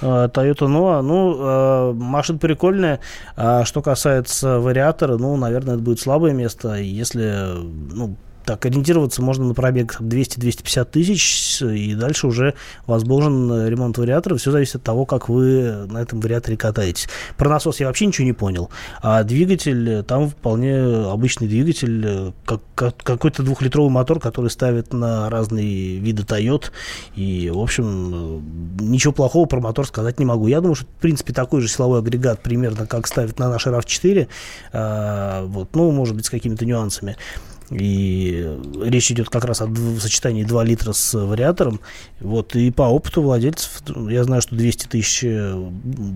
А, 0.00 0.28
Toyota 0.28 0.66
Noah, 0.66 1.02
ну, 1.02 1.36
а, 1.38 1.92
машина 1.92 2.38
прикольная. 2.38 3.00
А 3.36 3.64
что 3.64 3.82
касается 3.82 4.60
вариатора, 4.60 5.16
ну, 5.16 5.36
наверное, 5.36 5.74
это 5.74 5.82
будет 5.82 6.00
слабое 6.00 6.32
место. 6.32 6.74
Если, 6.74 7.54
ну, 7.92 8.16
так, 8.44 8.64
ориентироваться 8.66 9.22
можно 9.22 9.44
на 9.44 9.54
пробег 9.54 10.00
200-250 10.00 10.84
тысяч, 10.84 11.62
и 11.62 11.94
дальше 11.94 12.26
уже 12.26 12.54
возможен 12.86 13.66
ремонт 13.66 13.98
вариатора. 13.98 14.36
Все 14.36 14.50
зависит 14.50 14.76
от 14.76 14.82
того, 14.82 15.06
как 15.06 15.28
вы 15.28 15.86
на 15.88 15.98
этом 15.98 16.20
вариаторе 16.20 16.56
катаетесь. 16.56 17.08
Про 17.36 17.48
насос 17.48 17.80
я 17.80 17.86
вообще 17.86 18.06
ничего 18.06 18.26
не 18.26 18.32
понял. 18.32 18.70
А 19.02 19.22
двигатель, 19.24 20.02
там 20.04 20.28
вполне 20.28 20.78
обычный 20.78 21.48
двигатель, 21.48 22.32
как, 22.44 22.60
как, 22.74 22.96
какой-то 22.96 23.42
двухлитровый 23.42 23.90
мотор, 23.90 24.20
который 24.20 24.50
ставят 24.50 24.92
на 24.92 25.30
разные 25.30 25.98
виды 25.98 26.22
Toyota. 26.22 26.66
И, 27.16 27.50
в 27.50 27.58
общем, 27.58 28.42
ничего 28.78 29.12
плохого 29.12 29.46
про 29.46 29.60
мотор 29.60 29.86
сказать 29.86 30.18
не 30.18 30.24
могу. 30.24 30.46
Я 30.46 30.60
думаю, 30.60 30.74
что, 30.74 30.86
в 30.86 31.00
принципе, 31.00 31.32
такой 31.32 31.60
же 31.60 31.68
силовой 31.68 32.00
агрегат, 32.00 32.42
примерно 32.42 32.86
как 32.86 33.06
ставят 33.06 33.38
на 33.38 33.48
наши 33.48 33.70
RAV4. 33.70 34.28
А, 34.72 35.44
вот, 35.46 35.74
ну, 35.74 35.90
может 35.90 36.14
быть, 36.14 36.26
с 36.26 36.30
какими-то 36.30 36.66
нюансами. 36.66 37.16
И 37.70 38.58
речь 38.82 39.10
идет 39.10 39.30
как 39.30 39.44
раз 39.44 39.62
о 39.62 39.68
сочетании 39.98 40.44
2 40.44 40.64
литра 40.64 40.92
с 40.92 41.18
вариатором. 41.18 41.80
Вот, 42.20 42.54
и 42.54 42.70
по 42.70 42.82
опыту 42.82 43.22
владельцев, 43.22 43.82
я 44.08 44.24
знаю, 44.24 44.42
что 44.42 44.54
200 44.54 44.86
тысяч 44.86 45.24
э, 45.24 45.70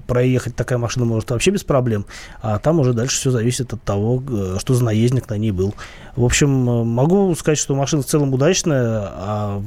проехать 0.07 0.57
такая 0.57 0.79
машина 0.79 1.07
может 1.07 1.31
вообще 1.31 1.51
без 1.51 1.65
проблем, 1.65 2.07
а 2.43 2.59
там 2.59 2.81
уже 2.81 2.93
дальше 2.93 3.19
все 3.19 3.31
зависит 3.31 3.73
от 3.73 3.83
того, 3.83 4.23
что 4.59 4.75
за 4.75 4.85
наездник 4.85 5.29
на 5.29 5.39
ней 5.39 5.51
был. 5.51 5.75
В 6.17 6.25
общем, 6.25 6.69
э, 6.69 6.85
могу 6.85 7.35
сказать, 7.35 7.59
что 7.59 7.75
машина 7.75 8.03
в 8.03 8.07
целом 8.07 8.35
удачная, 8.35 9.01
а 9.03 9.63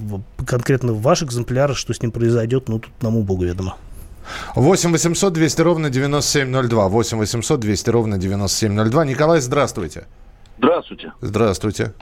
конкретно 0.45 0.93
ваш 0.93 1.23
экземпляр, 1.23 1.75
что 1.75 1.93
с 1.93 2.01
ним 2.01 2.11
произойдет, 2.11 2.69
ну, 2.69 2.79
тут 2.79 2.91
нам 3.01 3.21
богу 3.23 3.43
ведомо. 3.43 3.75
8 4.55 4.91
800 4.91 5.33
200 5.33 5.61
ровно 5.61 5.89
9702. 5.89 6.87
8 6.87 7.17
800 7.17 7.59
200 7.59 7.89
ровно 7.89 8.17
9702. 8.17 9.05
Николай, 9.05 9.41
здравствуйте. 9.41 10.05
Здравствуйте. 10.61 11.13
Здравствуйте. 11.21 11.93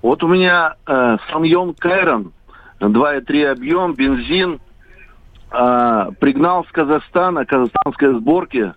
Вот 0.00 0.22
у 0.22 0.28
меня 0.28 0.76
э, 0.86 1.16
Саньон 1.30 1.74
Кайрон, 1.74 2.32
2,3 2.80 3.46
объем, 3.52 3.94
бензин, 3.94 4.58
э, 5.50 6.10
пригнал 6.18 6.64
с 6.64 6.72
Казахстана, 6.72 7.44
казахстанской 7.44 8.14
сборки. 8.14 8.72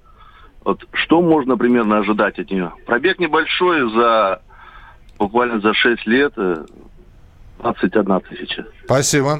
Вот 0.66 0.86
что 0.92 1.22
можно 1.22 1.58
примерно 1.58 2.00
ожидать 2.00 2.38
от 2.38 2.52
нее? 2.52 2.74
Пробег 2.86 3.18
небольшой, 3.18 3.90
за 3.92 4.42
буквально 5.18 5.62
за 5.62 5.74
6 5.74 6.06
лет, 6.06 6.34
21 7.60 8.12
э, 8.12 8.20
тысяча. 8.30 8.66
Спасибо. 8.84 9.40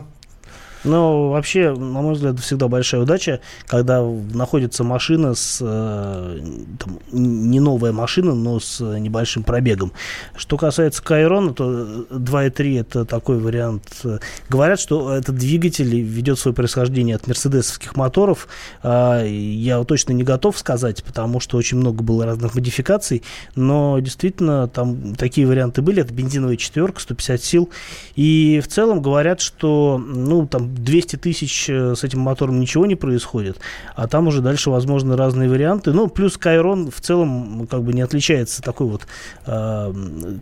Но 0.86 1.32
вообще, 1.32 1.72
на 1.72 2.02
мой 2.02 2.14
взгляд, 2.14 2.40
всегда 2.40 2.68
большая 2.68 3.02
удача, 3.02 3.42
когда 3.68 4.02
находится 4.04 4.84
машина 4.84 5.34
с 5.34 5.60
э, 5.62 6.40
там, 6.80 7.00
не 7.12 7.60
новая 7.60 7.92
машина, 7.92 8.36
но 8.36 8.60
с 8.60 8.80
небольшим 8.80 9.44
пробегом. 9.44 9.92
Что 10.36 10.58
касается 10.58 11.04
Кайрона, 11.04 11.54
то 11.54 12.06
2.3 12.10 12.80
это 12.80 13.06
такой 13.06 13.40
вариант. 13.40 14.06
Говорят, 14.50 14.80
что 14.80 15.14
этот 15.14 15.36
двигатель 15.36 16.00
ведет 16.02 16.40
свое 16.40 16.54
происхождение 16.54 17.16
от 17.16 17.28
мерседесовских 17.28 17.96
моторов. 17.96 18.48
А, 18.84 19.24
я 19.26 19.84
точно 19.84 20.14
не 20.14 20.24
готов 20.24 20.58
сказать, 20.58 21.04
потому 21.04 21.40
что 21.40 21.58
очень 21.58 21.78
много 21.78 22.04
было 22.04 22.26
разных 22.26 22.56
модификаций, 22.56 23.24
но 23.56 24.00
действительно 24.00 24.68
там 24.68 25.16
такие 25.16 25.48
варианты 25.48 25.82
были. 25.82 26.02
Это 26.02 26.14
бензиновая 26.14 26.58
четверка, 26.58 27.02
150 27.02 27.44
сил. 27.44 27.70
И 28.16 28.62
в 28.64 28.68
целом 28.68 29.02
говорят, 29.02 29.42
что 29.42 30.02
ну, 30.06 30.48
там 30.48 30.75
200 30.76 31.16
тысяч 31.18 31.70
э, 31.70 31.96
с 31.96 32.04
этим 32.04 32.20
мотором 32.20 32.60
ничего 32.60 32.86
не 32.86 32.96
происходит, 32.96 33.60
а 33.96 34.08
там 34.08 34.28
уже 34.28 34.42
дальше 34.42 34.70
возможны 34.70 35.16
разные 35.16 35.50
варианты. 35.50 35.92
Ну, 35.92 36.08
плюс 36.08 36.38
Кайрон 36.38 36.92
в 36.92 37.02
целом 37.02 37.68
как 37.70 37.84
бы 37.84 37.94
не 37.94 38.02
отличается 38.02 38.62
такой 38.62 38.88
вот 38.88 39.08
э, 39.46 39.92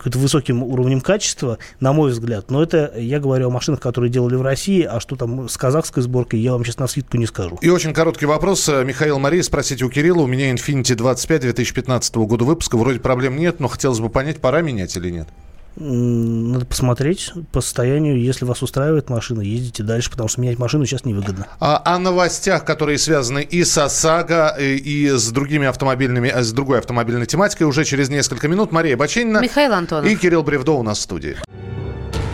высоким 0.05 0.63
уровнем 0.63 1.01
качества, 1.01 1.57
на 1.79 1.93
мой 1.93 2.11
взгляд. 2.11 2.49
Но 2.49 2.63
это 2.63 2.93
я 2.97 3.19
говорю 3.19 3.47
о 3.47 3.49
машинах, 3.49 3.79
которые 3.79 4.09
делали 4.09 4.35
в 4.35 4.41
России, 4.41 4.83
а 4.83 4.99
что 4.99 5.15
там 5.15 5.47
с 5.49 5.57
казахской 5.57 6.03
сборкой, 6.03 6.39
я 6.39 6.53
вам 6.53 6.63
сейчас 6.63 6.79
на 6.79 6.87
скидку 6.87 7.17
не 7.17 7.25
скажу. 7.25 7.57
И 7.61 7.69
очень 7.69 7.93
короткий 7.93 8.25
вопрос. 8.25 8.67
Э, 8.69 8.83
Михаил 8.83 9.19
Мария, 9.19 9.43
спросите 9.43 9.85
у 9.85 9.89
Кирилла. 9.89 10.23
У 10.23 10.27
меня 10.27 10.51
Infiniti 10.51 10.95
25 10.95 11.41
2015 11.41 12.15
года 12.15 12.45
выпуска. 12.45 12.77
Вроде 12.77 12.99
проблем 12.99 13.37
нет, 13.37 13.59
но 13.59 13.67
хотелось 13.67 13.99
бы 13.99 14.09
понять, 14.09 14.39
пора 14.39 14.61
менять 14.61 14.95
или 14.97 15.09
нет. 15.09 15.27
Надо 15.75 16.65
посмотреть 16.65 17.31
по 17.51 17.61
состоянию. 17.61 18.21
Если 18.21 18.45
вас 18.45 18.61
устраивает 18.61 19.09
машина, 19.09 19.41
ездите 19.41 19.83
дальше, 19.83 20.11
потому 20.11 20.29
что 20.29 20.41
менять 20.41 20.59
машину 20.59 20.85
сейчас 20.85 21.03
невыгодно. 21.05 21.47
А 21.59 21.81
о 21.83 21.97
новостях, 21.97 22.63
которые 22.63 22.97
связаны 22.97 23.41
и 23.41 23.63
с 23.63 23.77
ОСАГО, 23.77 24.57
и, 24.59 24.75
и 24.75 25.09
с 25.09 25.31
другими 25.31 25.67
автомобильными, 25.67 26.29
с 26.29 26.51
другой 26.51 26.79
автомобильной 26.79 27.25
тематикой, 27.25 27.67
уже 27.67 27.85
через 27.85 28.09
несколько 28.09 28.47
минут. 28.47 28.71
Мария 28.71 28.95
Баченина. 28.95 29.39
Михаил 29.39 29.73
Антонов. 29.73 30.09
И 30.09 30.15
Кирилл 30.15 30.43
Бревдо 30.43 30.73
у 30.73 30.83
нас 30.83 30.99
в 30.99 31.01
студии. 31.01 31.37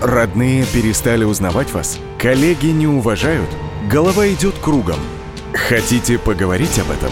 Родные 0.02 0.66
перестали 0.66 1.24
узнавать 1.24 1.74
вас? 1.74 2.00
Коллеги 2.18 2.68
не 2.68 2.88
уважают? 2.88 3.50
Голова 3.90 4.28
идет 4.30 4.56
кругом. 4.60 5.00
Хотите 5.54 6.18
поговорить 6.18 6.78
об 6.80 6.92
этом? 6.92 7.12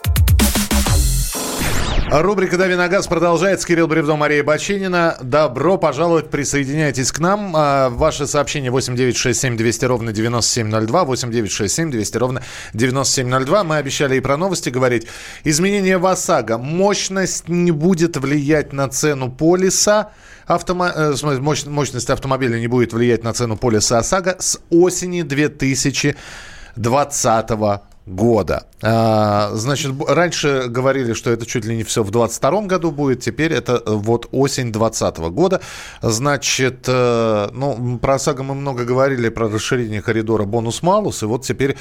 Рубрика 2.13 2.57
«Дави 2.57 2.75
на 2.75 2.89
газ» 2.89 3.07
продолжается. 3.07 3.65
Кирилл 3.65 3.87
Бревдо, 3.87 4.17
Мария 4.17 4.43
Баченина. 4.43 5.15
Добро 5.21 5.77
пожаловать, 5.77 6.29
присоединяйтесь 6.29 7.09
к 7.09 7.19
нам. 7.19 7.53
А, 7.55 7.89
Ваше 7.89 8.27
сообщение 8.27 8.69
8967 8.69 9.55
200 9.55 9.85
ровно 9.85 10.11
9702, 10.11 11.05
8967 11.05 11.89
200 11.89 12.17
ровно 12.17 12.43
9702. 12.73 13.63
Мы 13.63 13.77
обещали 13.77 14.17
и 14.17 14.19
про 14.19 14.35
новости 14.35 14.67
говорить. 14.67 15.07
Изменение 15.45 15.99
в 15.99 16.05
ОСАГО. 16.05 16.57
Мощность 16.57 17.47
не 17.47 17.71
будет 17.71 18.17
влиять 18.17 18.73
на 18.73 18.89
цену 18.89 19.31
полиса. 19.31 20.09
Автомо... 20.47 20.89
э, 20.93 21.15
Мощность 21.21 22.09
автомобиля 22.09 22.59
не 22.59 22.67
будет 22.67 22.91
влиять 22.91 23.23
на 23.23 23.31
цену 23.31 23.55
полиса 23.55 23.99
ОСАГО 23.99 24.35
с 24.37 24.59
осени 24.69 25.21
2020 25.21 27.49
года 27.51 27.83
года. 28.05 28.67
А, 28.81 29.51
значит, 29.53 29.93
раньше 30.07 30.65
говорили, 30.67 31.13
что 31.13 31.31
это 31.31 31.45
чуть 31.45 31.65
ли 31.65 31.75
не 31.75 31.83
все 31.83 32.03
в 32.03 32.11
22 32.11 32.61
году 32.63 32.91
будет, 32.91 33.21
теперь 33.21 33.53
это 33.53 33.73
э, 33.73 33.81
вот 33.85 34.27
осень 34.31 34.71
2020 34.71 35.17
года. 35.33 35.61
Значит, 36.01 36.85
э, 36.87 37.49
ну, 37.53 37.99
про 37.99 38.15
ОСАГО 38.15 38.43
мы 38.43 38.55
много 38.55 38.85
говорили, 38.85 39.29
про 39.29 39.49
расширение 39.49 40.01
коридора 40.01 40.45
бонус-малус, 40.45 41.23
и 41.23 41.25
вот 41.25 41.45
теперь 41.45 41.77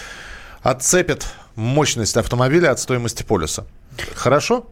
отцепят 0.62 1.26
мощность 1.54 2.16
автомобиля 2.16 2.70
от 2.70 2.80
стоимости 2.80 3.22
полюса. 3.22 3.66
Хорошо? 4.14 4.66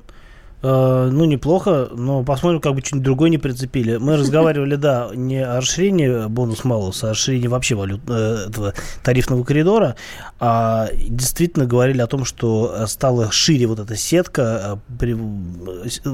Э, 0.61 1.09
ну, 1.13 1.25
неплохо, 1.25 1.89
но 1.93 2.25
посмотрим, 2.25 2.61
как 2.61 2.75
бы 2.75 2.81
что-нибудь 2.81 3.05
другое 3.05 3.31
не 3.31 3.39
прицепили. 3.39 3.97
Мы 3.97 4.17
разговаривали, 4.19 4.75
да, 4.75 5.11
не 5.15 5.45
о 5.45 5.59
расширении 5.59 6.27
бонус-малуса, 6.27 7.07
а 7.07 7.11
о 7.11 7.13
расширении 7.13 7.47
вообще 7.47 7.77
валют, 7.77 8.01
э, 8.09 8.47
этого 8.49 8.75
тарифного 9.05 9.45
коридора, 9.45 9.95
а 10.41 10.89
действительно 11.09 11.65
говорили 11.65 12.01
о 12.01 12.09
том, 12.09 12.25
что 12.25 12.87
стала 12.89 13.31
шире 13.31 13.67
вот 13.67 13.79
эта 13.79 13.95
сетка 13.95 14.81
э, 14.91 14.97
при, 14.99 15.17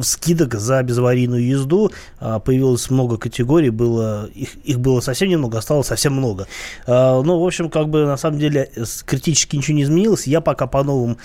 скидок 0.02 0.54
за 0.54 0.82
безаварийную 0.82 1.46
езду, 1.46 1.90
а 2.18 2.38
появилось 2.38 2.90
много 2.90 3.16
категорий, 3.16 3.70
было, 3.70 4.26
их, 4.26 4.56
их 4.56 4.78
было 4.78 5.00
совсем 5.00 5.30
немного, 5.30 5.58
осталось 5.58 5.86
совсем 5.86 6.14
много. 6.14 6.46
Ну, 6.86 7.38
в 7.40 7.46
общем, 7.46 7.70
как 7.70 7.88
бы 7.88 8.04
на 8.04 8.16
самом 8.16 8.38
деле 8.38 8.70
критически 9.06 9.56
ничего 9.56 9.76
не 9.76 9.82
изменилось. 9.84 10.26
Я 10.26 10.40
пока 10.40 10.66
по 10.66 10.82
новым 10.82 11.18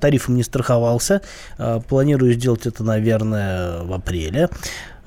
тарифам 0.00 0.36
не 0.36 0.42
страховался, 0.42 1.22
планирую 1.88 2.34
сделать 2.34 2.57
сделать 2.58 2.66
это, 2.66 2.84
наверное, 2.84 3.82
в 3.82 3.92
апреле. 3.92 4.48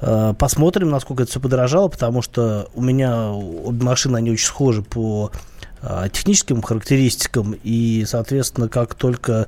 Э, 0.02 0.34
посмотрим, 0.38 0.90
насколько 0.90 1.24
это 1.24 1.32
все 1.32 1.40
подорожало, 1.40 1.88
потому 1.88 2.22
что 2.22 2.70
у 2.74 2.82
меня 2.82 3.32
обе 3.32 3.84
машины, 3.84 4.18
они 4.18 4.32
очень 4.32 4.48
схожи 4.48 4.82
по 4.82 5.32
э, 5.82 6.08
техническим 6.12 6.62
характеристикам, 6.62 7.56
и, 7.64 8.06
соответственно, 8.08 8.68
как 8.68 8.96
только 8.96 9.48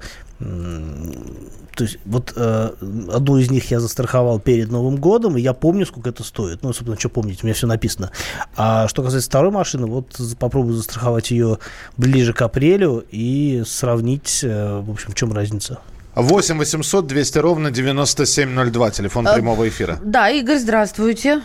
то 1.76 1.86
есть 1.86 2.00
вот 2.06 2.34
э, 2.36 2.72
одну 3.14 3.38
из 3.38 3.50
них 3.50 3.72
я 3.72 3.80
застраховал 3.80 4.40
перед 4.40 4.70
Новым 4.70 4.98
годом, 4.98 5.38
и 5.38 5.42
я 5.42 5.54
помню, 5.54 5.86
сколько 5.86 6.10
это 6.10 6.24
стоит. 6.24 6.64
Ну, 6.64 6.74
собственно, 6.74 7.00
что 7.00 7.10
помнить, 7.10 7.44
у 7.44 7.48
меня 7.48 7.54
все 7.54 7.66
написано. 7.66 8.12
А 8.58 8.88
что 8.88 9.04
касается 9.04 9.30
второй 9.30 9.52
машины, 9.52 9.88
вот 9.88 10.20
попробую 10.38 10.76
застраховать 10.76 11.32
ее 11.32 11.60
ближе 11.98 12.34
к 12.34 12.42
апрелю 12.42 13.06
и 13.10 13.64
сравнить, 13.66 14.42
э, 14.44 14.82
в 14.82 14.92
общем, 14.92 15.12
в 15.12 15.16
чем 15.16 15.32
разница. 15.32 15.80
8 16.16 16.58
800 16.60 17.08
200 17.08 17.40
ровно 17.40 17.72
9702, 17.72 18.92
телефон 18.92 19.28
а, 19.28 19.34
прямого 19.34 19.68
эфира. 19.68 19.98
Да, 20.04 20.30
Игорь, 20.30 20.58
здравствуйте. 20.58 21.42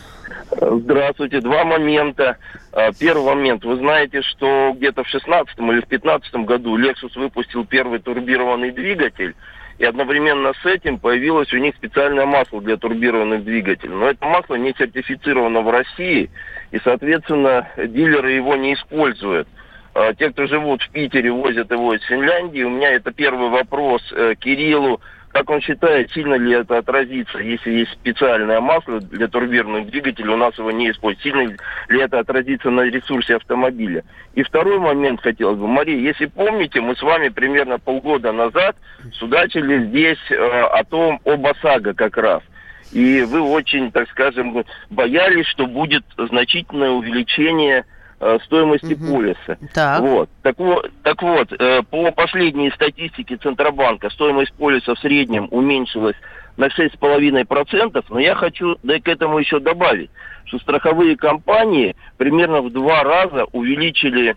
Здравствуйте. 0.50 1.40
Два 1.40 1.64
момента. 1.64 2.36
А, 2.72 2.92
первый 2.92 3.24
момент. 3.24 3.64
Вы 3.64 3.76
знаете, 3.76 4.20
что 4.22 4.74
где-то 4.76 5.04
в 5.04 5.08
16 5.08 5.58
или 5.58 5.80
в 5.80 5.86
15 5.86 6.34
году 6.44 6.78
Lexus 6.78 7.12
выпустил 7.16 7.64
первый 7.64 8.00
турбированный 8.00 8.70
двигатель, 8.70 9.34
и 9.78 9.84
одновременно 9.84 10.52
с 10.62 10.66
этим 10.66 10.98
появилось 10.98 11.52
у 11.54 11.58
них 11.58 11.74
специальное 11.76 12.26
масло 12.26 12.60
для 12.60 12.76
турбированных 12.76 13.44
двигателей. 13.44 13.94
Но 13.94 14.10
это 14.10 14.26
масло 14.26 14.56
не 14.56 14.74
сертифицировано 14.76 15.62
в 15.62 15.70
России, 15.70 16.30
и, 16.72 16.78
соответственно, 16.84 17.68
дилеры 17.76 18.32
его 18.32 18.54
не 18.56 18.74
используют. 18.74 19.48
А, 19.94 20.14
те, 20.14 20.30
кто 20.30 20.46
живут 20.46 20.82
в 20.82 20.90
Питере, 20.90 21.32
возят 21.32 21.70
его 21.70 21.94
из 21.94 22.02
Финляндии. 22.02 22.62
У 22.62 22.70
меня 22.70 22.92
это 22.92 23.12
первый 23.12 23.48
вопрос 23.48 24.02
э, 24.12 24.34
Кириллу. 24.38 25.00
Как 25.32 25.50
он 25.50 25.60
считает, 25.60 26.10
сильно 26.12 26.34
ли 26.34 26.52
это 26.52 26.78
отразится, 26.78 27.38
если 27.38 27.70
есть 27.70 27.92
специальное 27.92 28.60
масло 28.60 29.00
для 29.00 29.28
турбированных 29.28 29.90
двигателей, 29.90 30.32
у 30.32 30.36
нас 30.36 30.56
его 30.56 30.70
не 30.70 30.90
используют, 30.90 31.22
сильно 31.22 31.56
ли 31.88 32.00
это 32.00 32.18
отразится 32.18 32.70
на 32.70 32.82
ресурсе 32.82 33.36
автомобиля? 33.36 34.04
И 34.34 34.42
второй 34.42 34.78
момент 34.78 35.20
хотелось 35.20 35.58
бы. 35.58 35.68
Мария, 35.68 35.98
если 35.98 36.26
помните, 36.26 36.80
мы 36.80 36.96
с 36.96 37.02
вами 37.02 37.28
примерно 37.28 37.78
полгода 37.78 38.32
назад 38.32 38.76
судачили 39.12 39.84
здесь 39.86 40.18
э, 40.30 40.34
о 40.34 40.82
том, 40.84 41.20
об 41.24 41.46
ОСАГО 41.46 41.94
как 41.94 42.16
раз. 42.16 42.42
И 42.90 43.22
вы 43.22 43.42
очень, 43.42 43.92
так 43.92 44.08
скажем, 44.08 44.64
боялись, 44.88 45.46
что 45.46 45.66
будет 45.66 46.04
значительное 46.16 46.90
увеличение 46.90 47.80
Э, 47.80 47.97
стоимости 48.44 48.94
угу. 48.94 49.14
полиса. 49.14 49.58
Так. 49.74 50.00
Вот. 50.00 50.28
Так 50.42 50.58
вот, 50.58 50.90
так 51.02 51.22
вот 51.22 51.52
э, 51.52 51.82
по 51.82 52.10
последней 52.10 52.70
статистике 52.70 53.36
Центробанка 53.36 54.10
стоимость 54.10 54.52
полиса 54.54 54.94
в 54.94 54.98
среднем 54.98 55.48
уменьшилась 55.50 56.16
на 56.56 56.66
6,5%, 56.66 58.04
но 58.10 58.18
я 58.18 58.34
хочу 58.34 58.76
да, 58.82 58.98
к 58.98 59.08
этому 59.08 59.38
еще 59.38 59.60
добавить, 59.60 60.10
что 60.44 60.58
страховые 60.58 61.16
компании 61.16 61.94
примерно 62.16 62.60
в 62.60 62.72
два 62.72 63.04
раза 63.04 63.44
увеличили 63.52 64.36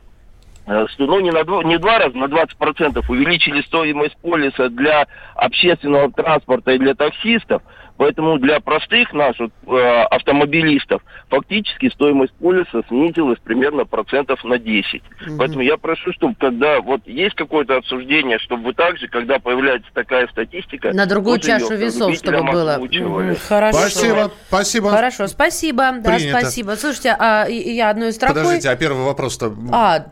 э, 0.67 0.86
ну, 1.00 1.20
не, 1.20 1.32
на 1.32 1.44
не 1.63 1.80
два 1.80 1.98
раза, 1.98 2.15
на 2.15 2.26
20% 2.26 3.04
увеличили 3.10 3.62
стоимость 3.62 4.15
полиса 4.17 4.70
для 4.70 5.08
общественного 5.36 6.12
транспорта 6.12 6.74
и 6.74 6.78
для 6.78 6.94
таксистов, 6.94 7.63
Поэтому 8.02 8.40
для 8.40 8.60
простых 8.60 9.14
наших 9.14 9.52
э, 9.68 10.02
автомобилистов 10.10 11.04
фактически 11.30 11.88
стоимость 11.92 12.34
полиса 12.34 12.82
снизилась 12.88 13.38
примерно 13.44 13.86
процентов 13.86 14.44
на 14.44 14.58
10. 14.58 15.04
Угу. 15.28 15.38
Поэтому 15.38 15.62
я 15.62 15.78
прошу, 15.78 16.12
чтобы 16.14 16.34
когда 16.34 16.82
вот 16.82 17.02
есть 17.06 17.36
какое-то 17.36 17.78
обсуждение, 17.78 18.40
чтобы 18.40 18.64
вы 18.64 18.74
также, 18.74 19.08
когда 19.08 19.38
появляется 19.38 19.88
такая 19.94 20.28
статистика... 20.30 20.92
На 20.94 21.06
другую 21.06 21.38
чашу 21.38 21.76
весов, 21.76 22.16
чтобы 22.16 22.42
было. 22.42 22.80
Угу. 22.80 23.36
Хорошо. 23.48 23.78
Спасибо, 23.78 24.32
спасибо. 24.48 24.90
Хорошо, 24.90 25.28
спасибо. 25.28 25.92
Да, 26.04 26.18
спасибо. 26.18 26.72
Слушайте, 26.72 27.16
а 27.20 27.46
я 27.48 27.92
одной 27.92 28.14
строкой... 28.14 28.42
Подождите, 28.42 28.72
а 28.72 28.76
первый 28.78 29.06
вопрос-то... 29.06 29.54
А, 29.72 30.08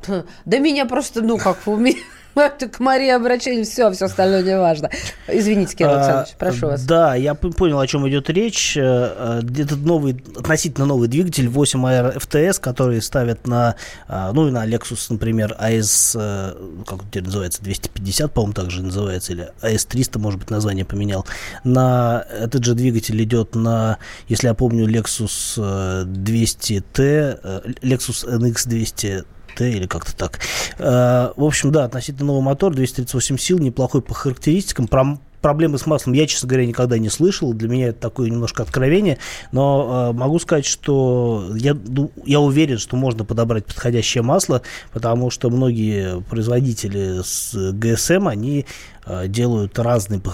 да 0.46 0.60
меня 0.60 0.86
просто, 0.86 1.24
ну 1.24 1.40
как, 1.40 1.58
у 1.66 1.76
меня... 1.76 1.98
к 2.72 2.80
Марии 2.80 3.10
обращение, 3.10 3.64
все, 3.64 3.92
все 3.92 4.06
остальное 4.06 4.44
не 4.44 4.58
важно. 4.58 4.90
Извините, 5.28 5.76
Кирилл 5.76 5.92
а, 5.92 5.96
Александрович, 5.96 6.36
прошу 6.38 6.68
вас. 6.68 6.86
Да, 6.86 7.16
я 7.16 7.34
понял, 7.36 7.80
о 7.80 7.88
чем 7.88 8.08
идет 8.08 8.30
речь. 8.30 8.78
Э, 8.78 9.42
э, 9.44 9.62
этот 9.62 9.80
новый, 9.80 10.22
относительно 10.38 10.86
новый 10.86 11.08
двигатель 11.08 11.48
8AR 11.48 12.18
FTS, 12.18 12.60
который 12.60 13.02
ставят 13.02 13.48
на, 13.48 13.76
э, 14.08 14.32
ну 14.34 14.48
и 14.48 14.52
на 14.52 14.68
Lexus, 14.68 15.08
например, 15.10 15.56
AS, 15.60 16.86
как 16.86 17.04
теперь 17.04 17.24
называется, 17.24 17.64
250, 17.64 18.34
по-моему, 18.34 18.54
также 18.54 18.82
называется, 18.82 19.34
или 19.34 19.52
AS300, 19.62 20.20
может 20.20 20.40
быть, 20.40 20.50
название 20.50 20.86
поменял. 20.86 21.26
На 21.64 22.26
этот 22.32 22.64
же 22.64 22.74
двигатель 22.74 23.22
идет 23.24 23.56
на, 23.56 23.98
если 24.28 24.48
я 24.48 24.54
помню, 24.54 24.88
Lexus 24.88 25.58
200T, 25.58 27.76
Lexus 27.82 28.28
NX 28.28 28.68
200 28.68 29.26
Т 29.56 29.70
или 29.70 29.88
как-то 29.88 30.16
так. 30.16 30.40
Э, 30.78 31.32
в 31.36 31.44
общем, 31.44 31.72
да, 31.72 31.86
относительно 31.86 32.28
новый 32.28 32.44
мотор, 32.44 32.74
238 32.74 33.38
сил, 33.38 33.60
неплохой 33.60 34.02
по 34.02 34.14
характеристикам. 34.14 34.88
Про 34.88 35.20
проблемы 35.42 35.78
с 35.78 35.86
маслом 35.86 36.14
я, 36.14 36.28
честно 36.28 36.50
говоря, 36.50 36.66
никогда 36.66 36.98
не 36.98 37.10
слышал. 37.10 37.54
Для 37.54 37.70
меня 37.70 37.88
это 37.88 38.00
такое 38.00 38.30
немножко 38.30 38.64
откровение. 38.64 39.18
Но 39.52 40.10
э, 40.12 40.18
могу 40.18 40.40
сказать, 40.40 40.66
что 40.66 41.50
я, 41.56 41.78
я 42.26 42.40
уверен, 42.40 42.78
что 42.78 42.96
можно 42.96 43.26
подобрать 43.26 43.66
подходящее 43.66 44.24
масло, 44.24 44.62
потому 44.92 45.30
что 45.30 45.50
многие 45.50 46.22
производители 46.22 47.22
с 47.24 47.54
ГСМ, 47.74 48.28
они 48.28 48.66
э, 49.06 49.28
делают 49.28 49.78
разные 49.80 50.20
по 50.20 50.30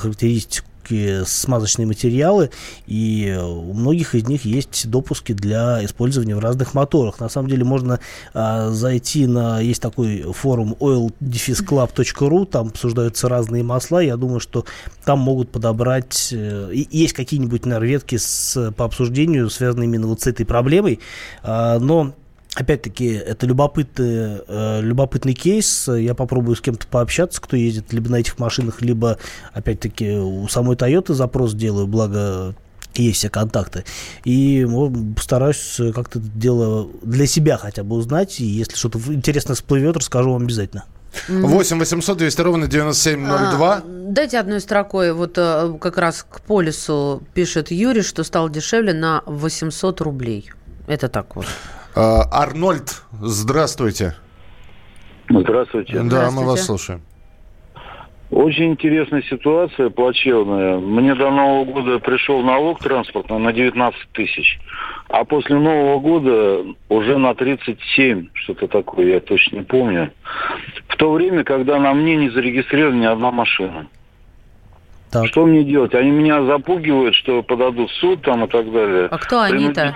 характеристике 0.85 1.25
смазочные 1.25 1.85
материалы, 1.85 2.51
и 2.87 3.35
у 3.39 3.73
многих 3.73 4.15
из 4.15 4.27
них 4.27 4.45
есть 4.45 4.89
допуски 4.89 5.33
для 5.33 5.83
использования 5.83 6.35
в 6.35 6.39
разных 6.39 6.73
моторах. 6.73 7.19
На 7.19 7.29
самом 7.29 7.49
деле 7.49 7.63
можно 7.63 7.99
а, 8.33 8.69
зайти 8.69 9.27
на, 9.27 9.59
есть 9.59 9.81
такой 9.81 10.21
форум 10.33 10.75
oil-club.ru, 10.79 12.45
там 12.45 12.67
обсуждаются 12.67 13.29
разные 13.29 13.63
масла, 13.63 13.99
я 13.99 14.17
думаю, 14.17 14.39
что 14.39 14.65
там 15.03 15.19
могут 15.19 15.49
подобрать, 15.49 16.29
э, 16.31 16.71
есть 16.73 17.13
какие-нибудь, 17.13 17.65
наверное, 17.65 17.89
ветки 17.89 18.17
с, 18.17 18.71
по 18.75 18.85
обсуждению, 18.85 19.49
связанные 19.49 19.87
именно 19.87 20.07
вот 20.07 20.21
с 20.21 20.27
этой 20.27 20.45
проблемой, 20.45 20.99
а, 21.43 21.79
но 21.79 22.13
Опять-таки, 22.55 23.07
это 23.07 23.45
любопытный, 23.45 24.41
э, 24.47 24.81
любопытный 24.81 25.33
кейс. 25.33 25.87
Я 25.89 26.15
попробую 26.15 26.55
с 26.55 26.61
кем-то 26.61 26.87
пообщаться, 26.87 27.41
кто 27.41 27.57
ездит 27.57 27.91
либо 27.91 28.09
на 28.09 28.15
этих 28.15 28.39
машинах, 28.39 28.81
либо, 28.81 29.19
опять-таки, 29.53 30.11
у 30.11 30.47
самой 30.47 30.77
Toyota 30.77 31.13
запрос 31.13 31.53
делаю, 31.53 31.85
благо 31.85 32.55
есть 32.93 33.19
все 33.19 33.29
контакты. 33.29 33.83
И 34.23 34.65
постараюсь 35.15 35.79
как-то 35.93 36.19
это 36.19 36.27
дело 36.29 36.87
для 37.01 37.27
себя 37.27 37.57
хотя 37.57 37.83
бы 37.83 37.97
узнать. 37.97 38.39
И 38.39 38.45
если 38.45 38.75
что-то 38.75 38.99
интересное 39.07 39.55
всплывет, 39.55 39.97
расскажу 39.97 40.31
вам 40.31 40.43
обязательно. 40.43 40.85
8 41.27 41.79
800 41.79 42.17
200 42.17 42.41
ровно 42.41 42.67
9702. 42.67 43.73
А, 43.73 43.83
дайте 43.85 44.39
одной 44.39 44.59
строкой. 44.59 45.13
Вот 45.13 45.37
э, 45.37 45.77
как 45.79 45.97
раз 45.97 46.25
к 46.29 46.41
полису 46.41 47.23
пишет 47.33 47.71
Юрий, 47.71 48.01
что 48.01 48.23
стал 48.23 48.49
дешевле 48.49 48.93
на 48.93 49.23
800 49.25 50.01
рублей. 50.01 50.51
Это 50.87 51.07
так 51.09 51.35
вот. 51.35 51.45
А, 51.95 52.23
Арнольд, 52.29 53.03
здравствуйте. 53.21 54.15
Здравствуйте. 55.29 55.93
Да, 55.93 56.03
здравствуйте. 56.03 56.39
мы 56.39 56.45
вас 56.45 56.65
слушаем. 56.65 57.01
Очень 58.31 58.71
интересная 58.71 59.21
ситуация, 59.21 59.89
плачевная. 59.89 60.77
Мне 60.77 61.15
до 61.15 61.31
Нового 61.31 61.63
года 61.63 61.99
пришел 61.99 62.41
налог 62.41 62.79
транспортный 62.79 63.39
на 63.39 63.53
19 63.53 63.97
тысяч, 64.11 64.59
а 65.07 65.23
после 65.23 65.55
Нового 65.55 65.99
года 65.99 66.65
уже 66.89 67.17
на 67.17 67.33
37, 67.33 68.27
что-то 68.33 68.67
такое, 68.67 69.13
я 69.13 69.19
точно 69.21 69.57
не 69.57 69.63
помню. 69.63 70.11
В 70.89 70.97
то 70.97 71.13
время, 71.13 71.45
когда 71.45 71.79
на 71.79 71.93
мне 71.93 72.17
не 72.17 72.29
зарегистрирована 72.29 72.99
ни 72.99 73.05
одна 73.05 73.31
машина. 73.31 73.87
Так. 75.11 75.27
Что 75.27 75.45
мне 75.45 75.63
делать? 75.63 75.93
Они 75.93 76.11
меня 76.11 76.43
запугивают, 76.43 77.15
что 77.15 77.41
подадут 77.41 77.89
в 77.89 77.95
суд 78.01 78.21
там 78.21 78.43
и 78.43 78.47
так 78.49 78.69
далее. 78.69 79.07
А 79.11 79.17
кто 79.17 79.39
они-то? 79.39 79.95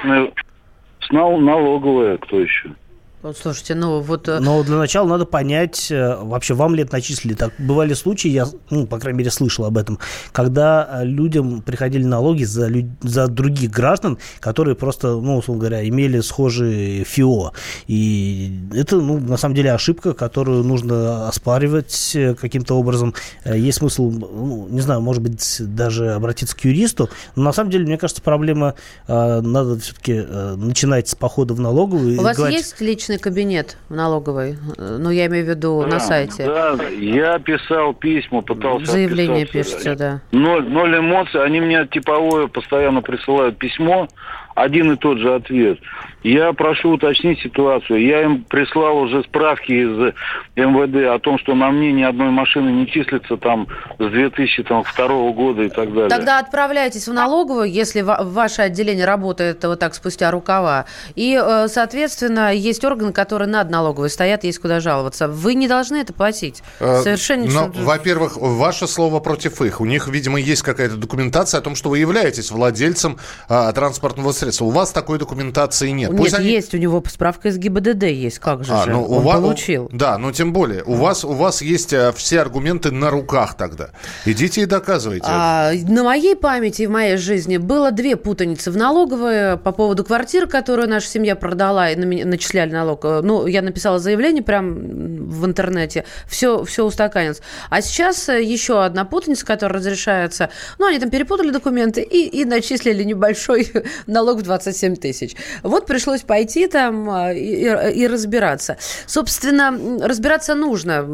Налоговая, 1.40 2.18
кто 2.18 2.40
еще? 2.40 2.76
Слушайте, 3.22 3.76
ну 3.76 4.00
вот... 4.00 4.30
Э, 4.30 4.40
Но 4.40 4.64
для 4.64 4.78
начала 4.78 5.06
надо 5.06 5.26
понять, 5.26 5.92
э, 5.92 6.16
вообще 6.22 6.54
вам 6.54 6.74
лет 6.74 6.94
начислили. 6.94 7.34
Так 7.34 7.52
бывали 7.58 7.94
случаи, 7.94 8.30
я, 8.30 8.48
ну, 8.70 8.88
по 8.88 8.98
крайней 8.98 9.18
мере, 9.18 9.30
слышал 9.30 9.66
об 9.66 9.78
этом, 9.78 10.00
когда 10.32 11.02
э, 11.02 11.06
людям 11.06 11.62
приходили 11.62 12.06
налоги 12.06 12.46
за, 12.46 12.70
за 13.02 13.28
других 13.28 13.72
граждан, 13.72 14.20
которые 14.40 14.76
просто, 14.76 15.20
ну, 15.20 15.38
условно 15.38 15.60
говоря, 15.60 15.86
имели 15.86 16.22
схожие 16.22 17.04
ФИО. 17.04 17.52
И 17.88 18.58
это, 18.74 18.96
ну, 19.02 19.20
на 19.20 19.36
самом 19.36 19.56
деле 19.56 19.74
ошибка, 19.74 20.14
которую 20.14 20.64
нужно 20.64 21.28
оспаривать 21.28 22.16
каким-то 22.40 22.76
образом. 22.76 23.14
Есть 23.44 23.80
смысл, 23.80 24.10
ну, 24.12 24.68
не 24.70 24.80
знаю, 24.80 25.02
может 25.02 25.22
быть, 25.22 25.58
даже 25.60 26.14
обратиться 26.14 26.56
к 26.56 26.64
юристу. 26.64 27.10
Но 27.36 27.44
на 27.44 27.52
самом 27.52 27.70
деле, 27.70 27.84
мне 27.84 27.98
кажется, 27.98 28.22
проблема, 28.22 28.76
надо 29.08 29.78
все-таки 29.80 30.14
начинать 30.56 31.10
с 31.10 31.16
похода 31.16 31.54
в 31.54 31.60
налоговую. 31.60 32.18
У 32.20 32.24
вас 32.24 32.38
говорить... 32.38 32.60
есть 32.60 32.80
личный 32.80 33.09
личный 33.10 33.20
кабинет 33.20 33.78
в 33.90 33.96
налоговой? 33.96 34.58
Ну, 34.78 35.10
я 35.10 35.26
имею 35.26 35.46
в 35.46 35.50
виду 35.50 35.82
да, 35.82 35.88
на 35.88 36.00
сайте. 36.00 36.46
Да, 36.46 36.78
я 37.00 37.40
писал 37.40 37.94
письма, 37.94 38.42
пытался 38.42 38.92
Заявление 38.92 39.46
пишете, 39.46 39.96
да. 39.96 40.22
Ноль, 40.32 40.68
ноль 40.70 41.00
эмоций. 41.00 41.44
Они 41.44 41.60
мне 41.60 41.88
типовое 41.88 42.48
постоянно 42.48 43.02
присылают 43.02 43.58
письмо, 43.58 44.08
один 44.56 44.92
и 44.94 44.96
тот 44.96 45.18
же 45.18 45.34
ответ. 45.34 45.80
Я 46.24 46.52
прошу 46.54 46.92
уточнить 46.92 47.40
ситуацию. 47.40 48.06
Я 48.06 48.24
им 48.24 48.44
прислал 48.44 48.98
уже 48.98 49.24
справки 49.24 49.72
из 49.72 50.14
МВД 50.56 51.16
о 51.16 51.20
том, 51.20 51.40
что 51.40 51.56
на 51.56 51.72
мне 51.72 51.92
ни 51.94 52.04
одной 52.04 52.30
машины 52.30 52.70
не 52.70 52.88
числится 52.88 53.38
там 53.38 53.68
с 53.98 54.06
2002 54.06 55.32
года 55.32 55.64
и 55.64 55.70
так 55.70 55.94
далее. 55.94 56.10
Тогда 56.10 56.40
отправляйтесь 56.40 57.08
в 57.08 57.14
налоговую, 57.14 57.72
если 57.72 58.02
ваше 58.02 58.64
отделение 58.64 59.06
работает 59.06 59.64
вот 59.64 59.80
так 59.80 59.94
спустя 59.96 60.32
рукава. 60.32 60.86
И, 61.16 61.40
э, 61.42 61.68
соответственно, 61.70 62.54
есть 62.54 62.84
органы, 62.84 63.14
которые 63.14 63.48
над 63.48 63.70
налоговой 63.70 64.10
стоят, 64.10 64.44
есть 64.44 64.60
куда 64.60 64.80
жаловаться. 64.80 65.28
Вы 65.28 65.54
не 65.54 65.68
должны 65.68 65.98
это 65.98 66.14
платить. 66.14 66.64
Э, 66.80 67.02
Совершенно 67.02 67.46
Но, 67.46 67.72
во-первых, 67.74 68.36
ваше 68.36 68.88
слово 68.88 69.20
против 69.20 69.62
их. 69.62 69.80
У 69.80 69.86
них, 69.86 70.08
видимо, 70.08 70.40
есть 70.40 70.64
какая-то 70.64 70.98
документация 70.98 71.60
о 71.60 71.62
том, 71.62 71.76
что 71.76 71.90
вы 71.90 72.00
являетесь 72.00 72.52
владельцем 72.52 73.18
а, 73.48 73.72
транспортного 73.72 74.32
средства. 74.32 74.66
У 74.66 74.70
вас 74.70 74.92
такой 74.92 75.18
документации 75.20 75.90
нет. 75.90 76.09
Нет, 76.10 76.18
Пусть 76.18 76.34
они... 76.34 76.50
есть 76.50 76.74
у 76.74 76.78
него 76.78 77.04
справка 77.08 77.50
из 77.50 77.58
ГИБДД 77.58 78.04
есть, 78.04 78.40
как 78.40 78.64
же 78.64 78.74
а, 78.74 78.86
же, 78.86 78.92
ну, 78.92 79.04
он 79.04 79.18
у 79.18 79.22
вас, 79.22 79.40
получил. 79.40 79.90
Да, 79.92 80.18
но 80.18 80.32
тем 80.32 80.54
более, 80.54 80.84
у, 80.84 80.94
вас, 80.94 81.24
у 81.24 81.34
вас 81.34 81.62
есть 81.62 81.94
а, 81.94 82.12
все 82.12 82.42
аргументы 82.42 82.92
на 82.92 83.10
руках 83.10 83.56
тогда. 83.56 83.90
Идите 84.26 84.62
и 84.62 84.66
доказывайте. 84.66 85.26
А, 85.28 85.72
на 85.88 86.04
моей 86.04 86.36
памяти 86.36 86.84
и 86.84 86.88
в 86.88 86.92
моей 86.92 87.18
жизни 87.18 87.58
было 87.58 87.92
две 87.92 88.16
путаницы 88.16 88.72
в 88.72 88.78
налоговой 88.78 89.58
по 89.58 89.72
поводу 89.72 90.04
квартиры, 90.04 90.48
которую 90.48 90.90
наша 90.90 91.08
семья 91.08 91.36
продала, 91.36 91.90
и 91.90 91.96
на 91.96 92.06
меня 92.06 92.26
начисляли 92.26 92.72
налог. 92.72 93.04
Ну, 93.04 93.48
я 93.48 93.62
написала 93.62 94.00
заявление 94.00 94.44
прямо 94.44 94.72
в 94.72 95.46
интернете, 95.46 96.06
все, 96.28 96.64
все 96.64 96.86
устаканилось. 96.86 97.42
А 97.70 97.82
сейчас 97.82 98.30
э, 98.30 98.44
еще 98.44 98.84
одна 98.84 99.06
путаница, 99.06 99.46
которая 99.46 99.80
разрешается, 99.80 100.50
ну, 100.78 100.88
они 100.88 101.00
там 101.00 101.10
перепутали 101.10 101.52
документы 101.52 102.02
и, 102.02 102.28
и 102.28 102.46
начислили 102.46 103.04
небольшой 103.04 103.72
налог 104.08 104.40
в 104.40 104.44
27 104.44 104.96
тысяч. 104.96 105.36
Вот 105.64 105.86
пришлось 106.00 106.22
пойти 106.22 106.68
там 106.68 107.10
а, 107.10 107.34
и, 107.34 107.66
и 107.94 108.08
разбираться. 108.08 108.78
Собственно, 109.06 109.78
разбираться 110.02 110.56
нужно. 110.56 111.06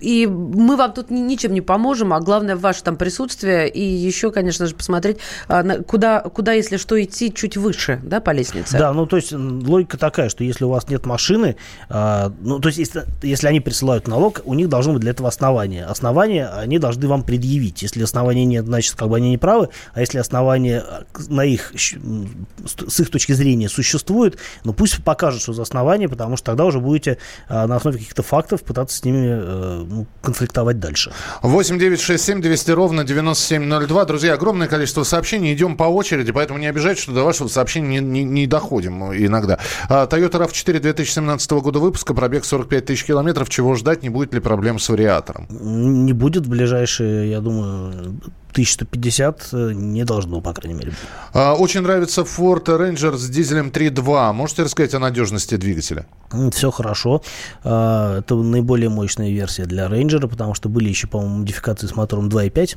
И 0.00 0.24
мы 0.28 0.76
вам 0.76 0.92
тут 0.92 1.10
ничем 1.10 1.52
не 1.52 1.60
поможем, 1.60 2.12
а 2.12 2.20
главное 2.20 2.54
ваше 2.54 2.84
там 2.84 2.96
присутствие. 2.96 3.68
И 3.68 3.82
еще, 3.82 4.30
конечно 4.30 4.66
же, 4.66 4.76
посмотреть, 4.76 5.16
а, 5.48 5.64
куда, 5.82 6.20
куда, 6.20 6.52
если 6.52 6.76
что, 6.76 7.02
идти 7.02 7.34
чуть 7.34 7.56
выше, 7.56 7.98
да, 8.04 8.20
по 8.20 8.30
лестнице. 8.30 8.78
Да, 8.78 8.92
ну 8.92 9.04
то 9.04 9.16
есть 9.16 9.32
логика 9.32 9.98
такая, 9.98 10.28
что 10.28 10.44
если 10.44 10.62
у 10.62 10.68
вас 10.68 10.88
нет 10.88 11.06
машины, 11.06 11.56
а, 11.88 12.32
ну 12.40 12.60
то 12.60 12.68
есть 12.68 12.78
если, 12.78 13.06
если 13.22 13.48
они 13.48 13.58
присылают 13.58 14.06
налог, 14.06 14.42
у 14.44 14.54
них 14.54 14.68
должно 14.68 14.92
быть 14.92 15.00
для 15.00 15.10
этого 15.10 15.28
основание. 15.28 15.86
Основание 15.86 16.46
они 16.46 16.78
должны 16.78 17.08
вам 17.08 17.24
предъявить. 17.24 17.82
Если 17.82 18.00
основания 18.00 18.44
нет, 18.44 18.66
значит, 18.66 18.94
как 18.94 19.08
бы 19.08 19.16
они 19.16 19.30
не 19.30 19.38
правы. 19.38 19.70
А 19.92 20.00
если 20.00 20.18
основания 20.18 20.84
на 21.28 21.44
их, 21.44 21.72
с 21.74 23.00
их 23.00 23.10
точки 23.10 23.32
зрения 23.32 23.68
существуют, 23.68 24.19
будет, 24.20 24.38
но 24.64 24.72
пусть 24.72 25.02
покажут, 25.02 25.42
что 25.42 25.52
за 25.52 25.62
основание, 25.62 26.08
потому 26.08 26.36
что 26.36 26.46
тогда 26.46 26.64
уже 26.64 26.78
будете 26.78 27.18
а, 27.48 27.66
на 27.66 27.76
основе 27.76 27.98
каких-то 27.98 28.22
фактов 28.22 28.62
пытаться 28.62 28.96
с 28.96 29.04
ними 29.04 29.28
а, 29.30 29.84
ну, 29.88 30.06
конфликтовать 30.22 30.78
дальше. 30.78 31.12
8 31.42 31.78
9 31.78 32.00
6 32.00 32.24
7 32.24 32.42
200 32.42 32.70
ровно 32.72 33.04
9702. 33.04 34.04
Друзья, 34.04 34.34
огромное 34.34 34.68
количество 34.68 35.02
сообщений. 35.04 35.54
Идем 35.54 35.76
по 35.76 35.84
очереди, 35.84 36.32
поэтому 36.32 36.58
не 36.58 36.66
обижайте, 36.66 37.02
что 37.02 37.12
до 37.12 37.24
вашего 37.24 37.48
сообщения 37.48 38.00
не, 38.00 38.24
не, 38.24 38.24
не 38.24 38.46
доходим 38.46 39.12
иногда. 39.12 39.58
А, 39.88 40.06
Toyota 40.06 40.32
RAV4 40.32 40.80
2017 40.80 41.50
года 41.52 41.78
выпуска, 41.78 42.14
пробег 42.14 42.44
45 42.44 42.84
тысяч 42.84 43.04
километров. 43.04 43.48
Чего 43.48 43.74
ждать? 43.74 44.02
Не 44.02 44.10
будет 44.10 44.34
ли 44.34 44.40
проблем 44.40 44.78
с 44.78 44.88
вариатором? 44.88 45.46
Не 45.50 46.12
будет 46.12 46.46
в 46.46 46.50
ближайшие, 46.50 47.30
я 47.30 47.40
думаю, 47.40 48.20
1150 48.50 49.48
э, 49.52 49.72
не 49.74 50.04
должно, 50.04 50.40
по 50.40 50.52
крайней 50.52 50.78
мере. 50.78 50.92
А, 51.32 51.54
очень 51.54 51.82
нравится 51.82 52.22
Ford 52.22 52.64
Ranger 52.64 53.16
с 53.16 53.28
дизелем 53.28 53.68
3.2. 53.68 54.09
Можете 54.32 54.62
рассказать 54.62 54.94
о 54.94 54.98
надежности 54.98 55.56
двигателя? 55.56 56.06
Все 56.52 56.70
хорошо. 56.70 57.22
А, 57.64 58.18
это 58.18 58.34
наиболее 58.36 58.88
мощная 58.88 59.30
версия 59.30 59.64
для 59.64 59.86
Ranger, 59.86 60.28
потому 60.28 60.54
что 60.54 60.68
были 60.68 60.88
еще, 60.88 61.06
по-моему, 61.06 61.38
модификации 61.38 61.86
с 61.86 61.96
мотором 61.96 62.28
2.5 62.28 62.76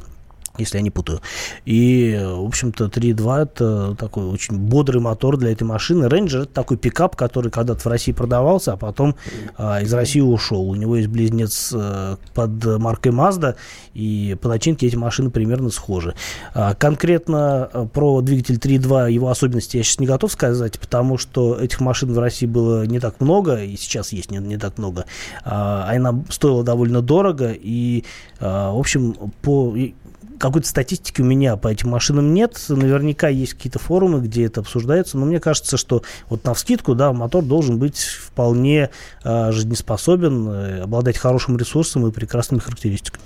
если 0.58 0.78
я 0.78 0.84
не 0.84 0.92
путаю. 0.92 1.22
И, 1.66 2.20
в 2.22 2.46
общем-то, 2.46 2.86
3.2 2.86 3.44
это 3.44 3.96
такой 3.96 4.26
очень 4.26 4.58
бодрый 4.58 5.02
мотор 5.02 5.38
для 5.38 5.52
этой 5.52 5.64
машины. 5.64 6.06
Ranger 6.06 6.44
это 6.44 6.54
такой 6.54 6.78
пикап, 6.78 7.16
который 7.16 7.52
когда-то 7.52 7.82
в 7.82 7.86
России 7.88 8.12
продавался, 8.12 8.74
а 8.74 8.78
потом 8.78 9.16
а, 9.58 9.82
из 9.82 9.94
России 9.94 10.20
ушел. 10.20 10.70
У 10.70 10.76
него 10.76 10.98
есть 10.98 11.10
близнец 11.10 11.72
а, 11.74 12.18
под 12.34 12.64
маркой 12.80 13.12
Mazda, 13.12 13.56
и 13.94 14.38
по 14.42 14.48
начинке 14.50 14.88
эти 14.88 14.96
машины 14.96 15.30
примерно 15.30 15.70
схожи. 15.70 16.16
А, 16.54 16.76
конкретно 16.76 17.66
а, 17.66 17.86
про 17.86 18.22
двигатель 18.22 18.56
3.2, 18.56 19.12
его 19.12 19.30
особенности 19.30 19.78
я 19.78 19.84
сейчас 19.84 20.00
не 20.00 20.08
готов 20.08 20.32
сказать, 20.32 20.80
потому 20.80 21.18
что 21.18 21.58
этих 21.60 21.80
машин 21.80 22.14
в 22.14 22.20
России 22.20 22.46
было 22.46 22.86
не 22.86 23.00
так 23.00 23.20
много, 23.20 23.64
и 23.64 23.76
сейчас 23.76 24.12
есть 24.12 24.32
не, 24.32 24.38
не 24.38 24.58
так 24.58 24.78
много. 24.78 25.06
А, 25.44 25.90
она 25.90 26.24
стоила 26.30 26.64
довольно 26.64 27.02
дорого, 27.02 27.52
и, 27.54 28.04
а, 28.40 28.74
в 28.74 28.80
общем, 28.80 29.16
по 29.42 29.76
какой-то 30.40 30.68
статистики 30.68 31.22
у 31.22 31.26
меня 31.26 31.56
по 31.58 31.68
этим 31.68 31.90
машинам 31.90 32.34
нет. 32.34 32.64
Наверняка 32.70 33.28
есть 33.30 33.54
какие-то 33.54 33.80
форумы, 33.80 34.22
где 34.22 34.46
это 34.46 34.62
обсуждается, 34.62 35.18
но 35.18 35.26
мне 35.26 35.40
кажется, 35.40 35.78
что 35.78 36.04
вот 36.30 36.44
на 36.44 36.54
вскидку, 36.54 36.96
да, 36.96 37.14
мотор 37.14 37.44
должен 37.44 37.80
быть 37.80 38.00
вполне 38.00 38.90
э, 39.24 39.52
жизнеспособен, 39.52 40.50
э, 40.50 40.82
обладать 40.82 41.18
хорошим 41.18 41.58
ресурсом 41.58 42.08
и 42.08 42.12
прекрасными 42.12 42.60
характеристиками. 42.60 43.24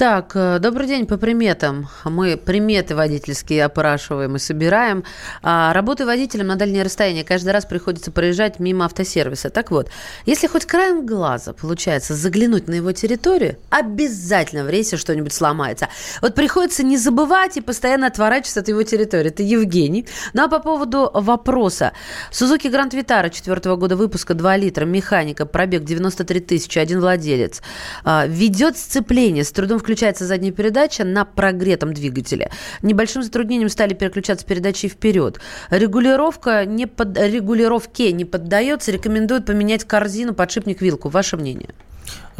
Так, 0.00 0.32
э, 0.34 0.58
добрый 0.60 0.86
день 0.86 1.04
по 1.04 1.18
приметам. 1.18 1.86
Мы 2.04 2.38
приметы 2.38 2.94
водительские 2.94 3.66
опрашиваем 3.66 4.34
и 4.34 4.38
собираем. 4.38 5.04
А, 5.42 5.74
работая 5.74 6.06
водителем 6.06 6.46
на 6.46 6.56
дальнее 6.56 6.84
расстояние, 6.84 7.22
каждый 7.22 7.50
раз 7.50 7.66
приходится 7.66 8.10
проезжать 8.10 8.60
мимо 8.60 8.86
автосервиса. 8.86 9.50
Так 9.50 9.70
вот, 9.70 9.90
если 10.24 10.46
хоть 10.46 10.64
краем 10.64 11.04
глаза 11.04 11.52
получается 11.52 12.14
заглянуть 12.14 12.66
на 12.66 12.76
его 12.76 12.92
территорию, 12.92 13.58
обязательно 13.68 14.64
в 14.64 14.70
рейсе 14.70 14.96
что-нибудь 14.96 15.34
сломается. 15.34 15.88
Вот 16.22 16.34
приходится 16.34 16.82
не 16.82 16.96
забывать 16.96 17.58
и 17.58 17.60
постоянно 17.60 18.06
отворачиваться 18.06 18.60
от 18.60 18.68
его 18.68 18.82
территории. 18.84 19.28
Это 19.28 19.42
Евгений. 19.42 20.06
Ну 20.32 20.44
а 20.44 20.48
по 20.48 20.60
поводу 20.60 21.10
вопроса. 21.12 21.92
Сузуки 22.30 22.68
Гранд 22.68 22.94
Витара 22.94 23.28
4 23.28 23.76
года 23.76 23.96
выпуска 23.96 24.32
2 24.32 24.56
литра, 24.56 24.86
механика, 24.86 25.44
пробег 25.44 25.84
93 25.84 26.40
тысячи, 26.40 26.78
один 26.78 27.00
владелец. 27.00 27.60
А, 28.02 28.24
ведет 28.26 28.78
сцепление, 28.78 29.44
с 29.44 29.52
трудом 29.52 29.78
включается 29.90 30.24
задняя 30.24 30.52
передача 30.52 31.02
на 31.02 31.24
прогретом 31.24 31.92
двигателе. 31.92 32.52
Небольшим 32.80 33.24
затруднением 33.24 33.68
стали 33.68 33.92
переключаться 33.92 34.46
передачи 34.46 34.88
вперед. 34.88 35.40
Регулировка 35.70 36.64
не 36.64 36.86
под... 36.86 37.18
регулировке 37.18 38.12
не 38.12 38.24
поддается. 38.24 38.92
Рекомендуют 38.92 39.46
поменять 39.46 39.82
корзину, 39.82 40.32
подшипник, 40.32 40.80
вилку. 40.80 41.08
Ваше 41.08 41.36
мнение? 41.36 41.70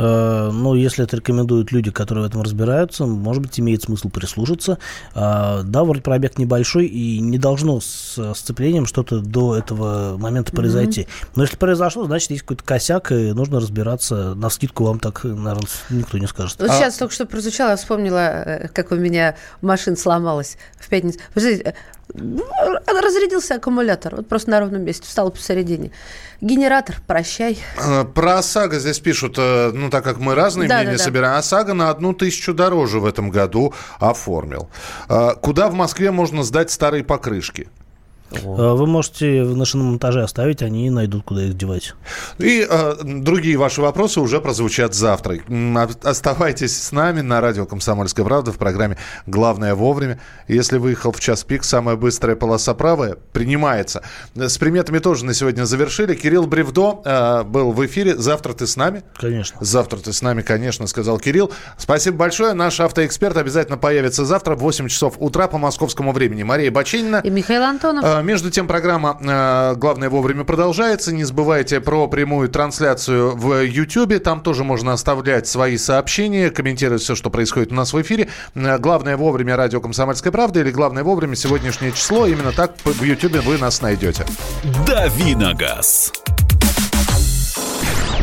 Э, 0.01 0.51
ну, 0.51 0.75
если 0.75 1.05
это 1.05 1.17
рекомендуют 1.17 1.73
люди, 1.73 1.91
которые 1.91 2.25
в 2.25 2.27
этом 2.27 2.41
разбираются, 2.41 3.05
может 3.05 3.43
быть, 3.43 3.61
имеет 3.61 3.83
смысл 3.83 4.09
прислушаться. 4.09 4.79
Э, 5.15 5.61
да, 5.63 5.85
вроде 5.85 6.01
пробег 6.01 6.39
небольшой, 6.39 6.87
и 6.87 7.21
не 7.21 7.37
должно 7.37 7.81
с 7.81 8.35
сцеплением 8.35 8.87
что-то 8.87 9.21
до 9.21 9.57
этого 9.57 10.17
момента 10.17 10.53
произойти. 10.53 11.03
Mm-hmm. 11.03 11.29
Но 11.37 11.43
если 11.43 11.57
произошло, 11.57 12.05
значит, 12.07 12.31
есть 12.31 12.43
какой-то 12.43 12.65
косяк, 12.65 13.13
и 13.13 13.33
нужно 13.33 13.61
разбираться. 13.61 14.35
На 14.35 14.49
скидку 14.49 14.85
вам 14.85 15.01
так, 15.01 15.25
наверное, 15.25 15.69
никто 15.91 16.17
не 16.17 16.27
скажет. 16.27 16.59
Вот 16.61 16.71
а... 16.71 16.73
сейчас 16.73 16.97
только 16.97 17.13
что 17.13 17.27
прозвучало, 17.27 17.71
я 17.71 17.77
вспомнила, 17.77 18.19
э, 18.19 18.69
как 18.69 18.93
у 18.93 18.97
меня 18.97 19.37
машина 19.61 19.97
сломалась 19.97 20.57
в 20.79 20.89
пятницу. 20.89 21.19
Вы 21.35 21.41
знаете, 21.43 21.75
разрядился 22.15 23.57
аккумулятор, 23.57 24.17
вот 24.17 24.29
просто 24.29 24.51
на 24.51 24.61
ровном 24.61 24.83
месте, 24.83 25.07
встал 25.07 25.31
посередине. 25.31 25.93
Генератор, 26.41 26.97
прощай. 27.07 27.59
А, 27.79 28.05
про 28.05 28.39
ОСАГО 28.39 28.79
здесь 28.79 28.99
пишут, 28.99 29.35
э, 29.39 29.73
ну, 29.91 29.99
так 29.99 30.05
как 30.05 30.19
мы 30.19 30.35
разные 30.37 30.69
да, 30.69 30.77
мнения 30.79 30.99
да, 30.99 31.03
собираем, 31.03 31.35
да. 31.35 31.39
ОСАГО 31.39 31.75
на 31.75 31.91
одну 31.91 32.13
тысячу 32.13 32.55
дороже 32.55 33.01
в 33.01 33.07
этом 33.07 33.31
году 33.31 33.75
оформил. 33.99 34.71
А, 35.09 35.35
куда 35.35 35.69
в 35.69 35.75
Москве 35.75 36.13
можно 36.13 36.45
сдать 36.45 36.71
старые 36.71 37.03
покрышки? 37.03 37.69
Э, 38.33 38.75
вы 38.75 38.87
можете 38.87 39.43
на 39.43 39.65
шиномонтаже 39.65 40.23
оставить, 40.23 40.63
они 40.63 40.91
найдут, 40.91 41.25
куда 41.25 41.45
их 41.45 41.57
девать. 41.57 41.95
И 42.39 42.67
э, 42.69 42.95
другие 43.03 43.57
ваши 43.57 43.81
вопросы 43.81 44.21
уже 44.21 44.41
прозвучат 44.41 44.95
завтра. 44.95 45.39
Оставайтесь 46.03 46.81
с 46.81 46.93
нами 46.93 47.21
на 47.21 47.41
радио 47.41 47.67
«Комсомольская 47.67 48.25
правда» 48.25 48.53
в 48.53 48.59
программе 48.59 48.97
«Главное 49.27 49.75
вовремя». 49.75 50.21
Если 50.49 50.79
выехал 50.79 51.13
в 51.13 51.21
час 51.21 51.45
пик, 51.45 51.65
самая 51.65 51.97
быстрая 51.97 52.37
полоса 52.37 52.75
правая 52.75 53.17
принимается. 53.33 54.03
С 54.35 54.59
приметами 54.59 54.99
тоже 54.99 55.25
на 55.25 55.35
сегодня 55.35 55.65
завершили. 55.65 56.15
Кирилл 56.15 56.47
Бревдо 56.47 57.03
э, 57.05 57.43
был 57.45 57.73
в 57.73 57.85
эфире. 57.87 58.17
Завтра 58.17 58.53
ты 58.53 58.67
с 58.67 58.77
нами? 58.77 59.03
Конечно. 59.17 59.59
Завтра 59.61 59.99
ты 59.99 60.13
с 60.13 60.23
нами, 60.23 60.43
конечно, 60.43 60.87
сказал 60.87 61.19
Кирилл. 61.19 61.53
Спасибо 61.79 62.17
большое. 62.17 62.53
Наш 62.53 62.81
автоэксперт 62.81 63.37
обязательно 63.37 63.79
появится 63.79 64.25
завтра 64.25 64.55
в 64.55 64.61
8 64.61 64.89
часов 64.89 65.15
утра 65.19 65.49
по 65.49 65.59
московскому 65.59 66.13
времени. 66.13 66.43
Мария 66.43 66.71
Бачинина. 66.71 67.21
И 67.25 67.31
Михаил 67.31 67.65
Антонов. 67.65 68.05
Э, 68.05 68.20
между 68.23 68.51
тем, 68.51 68.67
программа 68.67 69.19
э, 69.21 69.75
«Главное 69.77 70.09
вовремя» 70.09 70.45
продолжается. 70.45 71.13
Не 71.13 71.25
забывайте 71.25 71.81
про 71.81 72.09
прямую 72.09 72.49
трансляцию 72.49 73.37
в 73.37 73.65
YouTube. 73.65 74.23
Там 74.23 74.41
тоже 74.41 74.65
можно 74.65 74.93
оставлять 74.93 75.47
свои 75.47 75.77
сообщения, 75.77 76.51
комментировать 76.51 77.03
все, 77.03 77.15
что 77.15 77.31
происходит 77.31 77.73
у 77.73 77.75
нас 77.75 77.93
в 77.93 78.01
эфире. 78.03 78.29
Э, 78.55 78.79
«Главное 78.79 79.17
вовремя» 79.17 79.57
радио 79.57 79.81
«Комсомольская 79.81 80.33
правда» 80.33 80.61
или 80.61 80.71
«Главное 80.71 81.05
вовремя» 81.05 81.37
сегодняшнее 81.37 81.93
число. 81.93 82.27
Именно 82.27 82.53
так 82.53 82.75
в 82.85 83.03
YouTube 83.03 83.43
вы 83.45 83.59
нас 83.59 83.83
найдете. 83.83 84.25
Давиногаз. 84.87 86.13